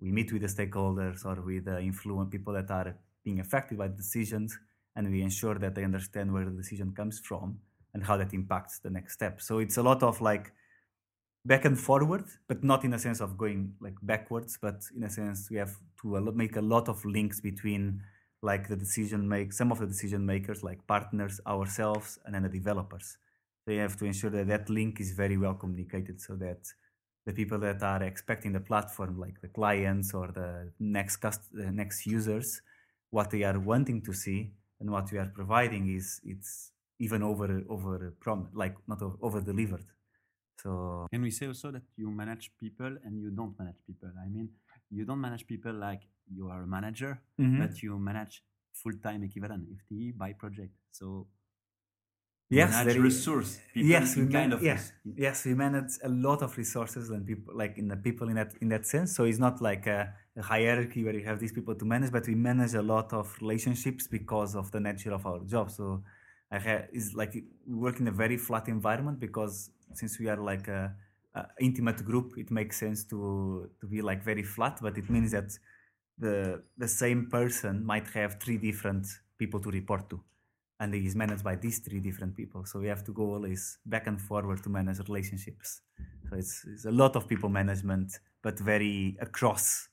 we 0.00 0.12
meet 0.12 0.32
with 0.32 0.42
the 0.42 0.48
stakeholders 0.48 1.24
or 1.24 1.40
with 1.42 1.64
the 1.64 1.80
influent 1.80 2.30
people 2.30 2.52
that 2.54 2.70
are 2.70 2.94
being 3.24 3.40
affected 3.40 3.78
by 3.78 3.88
the 3.88 3.96
decisions, 3.96 4.58
and 4.96 5.10
we 5.10 5.22
ensure 5.22 5.58
that 5.58 5.74
they 5.74 5.84
understand 5.84 6.32
where 6.32 6.44
the 6.44 6.50
decision 6.50 6.92
comes 6.92 7.20
from 7.20 7.58
and 7.94 8.04
how 8.04 8.16
that 8.16 8.34
impacts 8.34 8.78
the 8.80 8.90
next 8.90 9.14
step. 9.14 9.40
So 9.40 9.58
it's 9.58 9.76
a 9.76 9.82
lot 9.82 10.02
of 10.02 10.20
like 10.20 10.52
back 11.44 11.64
and 11.64 11.78
forward, 11.78 12.24
but 12.46 12.62
not 12.62 12.84
in 12.84 12.92
a 12.94 12.98
sense 12.98 13.20
of 13.20 13.38
going 13.38 13.74
like 13.80 13.94
backwards, 14.02 14.58
but 14.60 14.82
in 14.96 15.04
a 15.04 15.10
sense 15.10 15.50
we 15.50 15.56
have 15.56 15.76
to 16.02 16.32
make 16.32 16.56
a 16.56 16.60
lot 16.60 16.88
of 16.88 17.04
links 17.04 17.40
between 17.40 18.02
like 18.42 18.68
the 18.68 18.76
decision 18.76 19.28
make 19.28 19.52
some 19.52 19.72
of 19.72 19.78
the 19.78 19.86
decision 19.86 20.24
makers 20.24 20.62
like 20.62 20.86
partners, 20.86 21.40
ourselves, 21.46 22.18
and 22.24 22.34
then 22.34 22.42
the 22.42 22.48
developers. 22.48 23.18
You 23.66 23.80
have 23.80 23.96
to 23.98 24.06
ensure 24.06 24.30
that 24.30 24.48
that 24.48 24.70
link 24.70 24.98
is 25.00 25.12
very 25.12 25.36
well 25.36 25.54
communicated 25.54 26.20
so 26.20 26.36
that 26.36 26.60
the 27.26 27.32
people 27.34 27.58
that 27.58 27.82
are 27.82 28.02
expecting 28.02 28.52
the 28.52 28.60
platform, 28.60 29.18
like 29.18 29.40
the 29.42 29.48
clients 29.48 30.14
or 30.14 30.28
the 30.28 30.72
next 30.80 31.16
cust- 31.16 31.52
the 31.52 31.70
next 31.70 32.06
users, 32.06 32.62
what 33.10 33.30
they 33.30 33.42
are 33.44 33.58
wanting 33.58 34.02
to 34.02 34.12
see 34.12 34.52
and 34.80 34.90
what 34.90 35.10
we 35.12 35.18
are 35.18 35.30
providing 35.34 35.88
is 35.94 36.20
it's 36.24 36.72
even 36.98 37.22
over 37.22 37.62
over 37.68 38.14
prom 38.20 38.48
like 38.52 38.76
not 38.86 39.00
over, 39.02 39.16
over 39.22 39.40
delivered. 39.40 39.84
So 40.62 41.06
Can 41.12 41.22
we 41.22 41.30
say 41.30 41.46
also 41.46 41.70
that 41.70 41.82
you 41.96 42.10
manage 42.10 42.50
people 42.58 42.92
and 43.04 43.20
you 43.22 43.30
don't 43.30 43.56
manage 43.58 43.76
people? 43.86 44.10
I 44.24 44.28
mean, 44.28 44.48
you 44.90 45.04
don't 45.04 45.20
manage 45.20 45.46
people 45.46 45.72
like 45.72 46.02
you 46.34 46.48
are 46.48 46.62
a 46.62 46.66
manager, 46.66 47.22
Mhm. 47.38 47.58
but 47.58 47.82
you 47.82 47.98
manage 47.98 48.42
full-time 48.82 49.22
equivalent 49.24 49.68
FTE 49.70 50.12
by 50.12 50.32
project. 50.32 50.72
So 50.90 51.28
yes, 52.50 52.70
manage 52.72 52.96
resource. 52.96 53.60
People 53.72 53.88
yes, 53.88 54.16
we 54.16 54.22
in 54.22 54.28
kind 54.28 54.50
man- 54.50 54.52
of 54.52 54.62
yes, 54.62 54.92
yes, 55.14 55.44
we 55.44 55.54
manage 55.54 55.92
a 56.02 56.08
lot 56.08 56.42
of 56.42 56.56
resources 56.56 57.10
and 57.10 57.26
people 57.26 57.54
like 57.54 57.76
in 57.78 57.88
the 57.88 57.96
people 57.96 58.28
in 58.28 58.36
that 58.36 58.54
in 58.60 58.68
that 58.68 58.86
sense. 58.86 59.14
So 59.14 59.24
it's 59.24 59.38
not 59.38 59.60
like 59.60 59.86
a, 59.86 60.14
a 60.36 60.42
hierarchy 60.42 61.04
where 61.04 61.14
you 61.14 61.24
have 61.24 61.38
these 61.40 61.52
people 61.52 61.74
to 61.74 61.84
manage, 61.84 62.10
but 62.12 62.26
we 62.26 62.34
manage 62.34 62.74
a 62.74 62.82
lot 62.82 63.12
of 63.12 63.36
relationships 63.40 64.06
because 64.06 64.54
of 64.56 64.70
the 64.72 64.80
nature 64.80 65.12
of 65.12 65.26
our 65.26 65.40
job. 65.44 65.70
So 65.70 66.02
I 66.50 66.58
ha- 66.58 66.86
is 66.92 67.14
like 67.14 67.34
we 67.66 67.74
work 67.74 68.00
in 68.00 68.08
a 68.08 68.12
very 68.12 68.36
flat 68.38 68.68
environment 68.68 69.20
because 69.20 69.70
since 69.92 70.18
we 70.18 70.28
are 70.28 70.36
like 70.36 70.68
a, 70.68 70.94
a 71.34 71.46
intimate 71.60 72.04
group, 72.04 72.34
it 72.38 72.50
makes 72.50 72.78
sense 72.78 73.04
to 73.06 73.70
to 73.80 73.86
be 73.86 74.00
like 74.02 74.22
very 74.24 74.42
flat. 74.42 74.78
But 74.80 74.96
it 74.96 75.10
means 75.10 75.32
that 75.32 75.50
the 76.18 76.62
the 76.76 76.88
same 76.88 77.28
person 77.30 77.84
might 77.84 78.08
have 78.08 78.40
three 78.40 78.58
different 78.58 79.06
people 79.38 79.60
to 79.60 79.70
report 79.70 80.08
to 80.10 80.22
and 80.80 80.94
it 80.94 81.04
is 81.04 81.16
managed 81.16 81.42
by 81.42 81.56
these 81.56 81.80
three 81.80 82.00
different 82.00 82.36
people. 82.36 82.64
So 82.64 82.78
we 82.78 82.86
have 82.88 83.04
to 83.04 83.12
go 83.12 83.34
always 83.34 83.78
back 83.84 84.06
and 84.06 84.20
forward 84.20 84.62
to 84.62 84.68
manage 84.68 84.98
relationships. 85.08 85.80
So 86.28 86.36
it's, 86.36 86.64
it's 86.72 86.84
a 86.84 86.90
lot 86.90 87.16
of 87.16 87.26
people 87.26 87.48
management, 87.48 88.18
but 88.42 88.58
very 88.58 89.16
across 89.20 89.88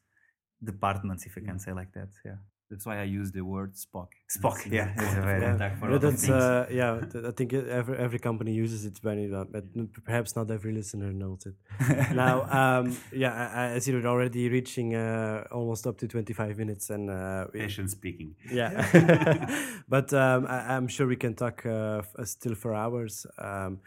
departments, 0.63 1.26
if 1.26 1.38
I 1.38 1.41
can 1.41 1.56
mm. 1.56 1.62
say 1.62 1.74
like 1.74 1.91
that. 1.93 2.10
Yeah. 2.24 2.36
That's 2.69 2.86
why 2.86 2.99
I 2.99 3.04
use 3.04 3.32
the 3.32 3.41
word 3.43 3.73
SPOC. 3.75 4.08
SPOC, 4.38 4.71
yeah, 4.71 4.91
it's 4.95 5.04
point 5.04 5.17
a 5.17 5.21
very- 5.21 5.41
contact 5.45 5.80
for 5.80 5.86
Yeah, 5.86 5.91
lot 5.93 6.01
that's 6.01 6.30
uh, 6.30 6.65
yeah. 6.71 6.99
I 7.30 7.32
think 7.32 7.54
every 7.54 7.95
every 7.97 8.19
company 8.19 8.54
uses 8.54 8.86
it 8.86 8.97
very 9.04 9.30
well, 9.30 9.45
but 9.56 9.65
perhaps 10.04 10.36
not 10.36 10.49
every 10.49 10.73
listener 10.73 11.13
knows 11.13 11.45
it. 11.45 11.56
now, 12.15 12.36
um, 12.60 12.97
yeah, 13.12 13.34
I, 13.54 13.75
I 13.75 13.80
see 13.80 13.93
we're 13.93 14.08
already 14.08 14.49
reaching 14.49 14.95
uh, 14.95 15.43
almost 15.51 15.86
up 15.86 15.97
to 15.99 16.08
twenty 16.08 16.34
five 16.34 16.58
minutes, 16.58 16.89
and 16.89 17.10
uh, 17.10 17.45
speaking. 17.88 18.34
yeah, 18.51 18.71
but 19.88 20.12
um, 20.13 20.47
I, 20.47 20.75
I'm 20.75 20.88
sure 20.88 21.06
we 21.08 21.17
can 21.17 21.36
talk 21.36 21.65
uh, 21.65 22.01
uh, 22.17 22.25
still 22.25 22.56
for 22.56 22.73
hours. 22.73 23.28
Um, 23.38 23.80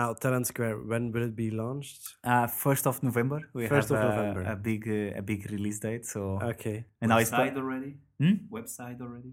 now, 0.00 0.14
Talent 0.14 0.46
Square, 0.46 0.76
when 0.90 1.12
will 1.12 1.24
it 1.30 1.36
be 1.36 1.50
launched? 1.50 2.02
Uh, 2.24 2.46
first 2.46 2.86
of 2.86 3.02
November, 3.02 3.38
we 3.54 3.66
First 3.68 3.88
have 3.90 3.98
of 3.98 4.04
a, 4.04 4.08
November. 4.16 4.42
a 4.54 4.56
big 4.56 4.82
uh, 4.88 5.18
a 5.20 5.22
big 5.22 5.40
release 5.50 5.78
date. 5.86 6.04
So 6.06 6.20
Okay, 6.52 6.78
and 7.00 7.08
now 7.10 7.18
it's 7.18 7.30
Website 7.30 7.56
already? 7.56 7.92
Hmm? 8.20 8.34
Website 8.58 9.00
already? 9.00 9.32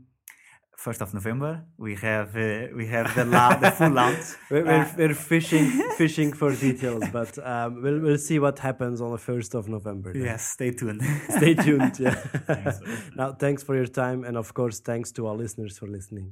first 0.87 1.01
of 1.01 1.13
November. 1.13 1.51
We 1.77 1.93
have 2.09 2.29
uh, 2.37 2.67
we 2.79 2.85
have 2.95 3.07
the 3.17 3.25
la- 3.25 3.57
the 3.63 3.71
full 3.79 3.91
launch. 4.01 4.25
we're, 4.51 4.63
we're, 4.63 4.83
Uh, 4.83 4.93
we're 4.99 5.13
fishing 5.31 5.65
fishing 6.03 6.29
for 6.39 6.49
details, 6.67 7.03
but 7.19 7.31
um, 7.51 7.69
we'll 7.83 7.99
we'll 8.05 8.23
see 8.29 8.39
what 8.45 8.57
happens 8.59 8.97
on 9.01 9.09
the 9.11 9.17
first 9.29 9.51
of 9.59 9.63
November. 9.67 10.09
then. 10.13 10.23
yes, 10.29 10.41
stay 10.57 10.71
tuned. 10.79 11.01
Stay 11.39 11.53
tuned. 11.65 11.95
Yeah. 11.99 12.15
Thanks. 12.51 12.75
now, 13.19 13.29
thanks 13.43 13.61
for 13.67 13.75
your 13.75 13.87
time, 14.03 14.19
and 14.27 14.35
of 14.37 14.47
course, 14.59 14.77
thanks 14.91 15.11
to 15.15 15.21
our 15.27 15.35
listeners 15.43 15.73
for 15.79 15.87
listening. 15.97 16.27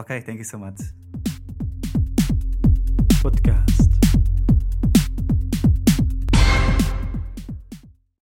okay, 0.00 0.18
thank 0.26 0.38
you 0.42 0.48
so 0.54 0.58
much. 0.66 0.80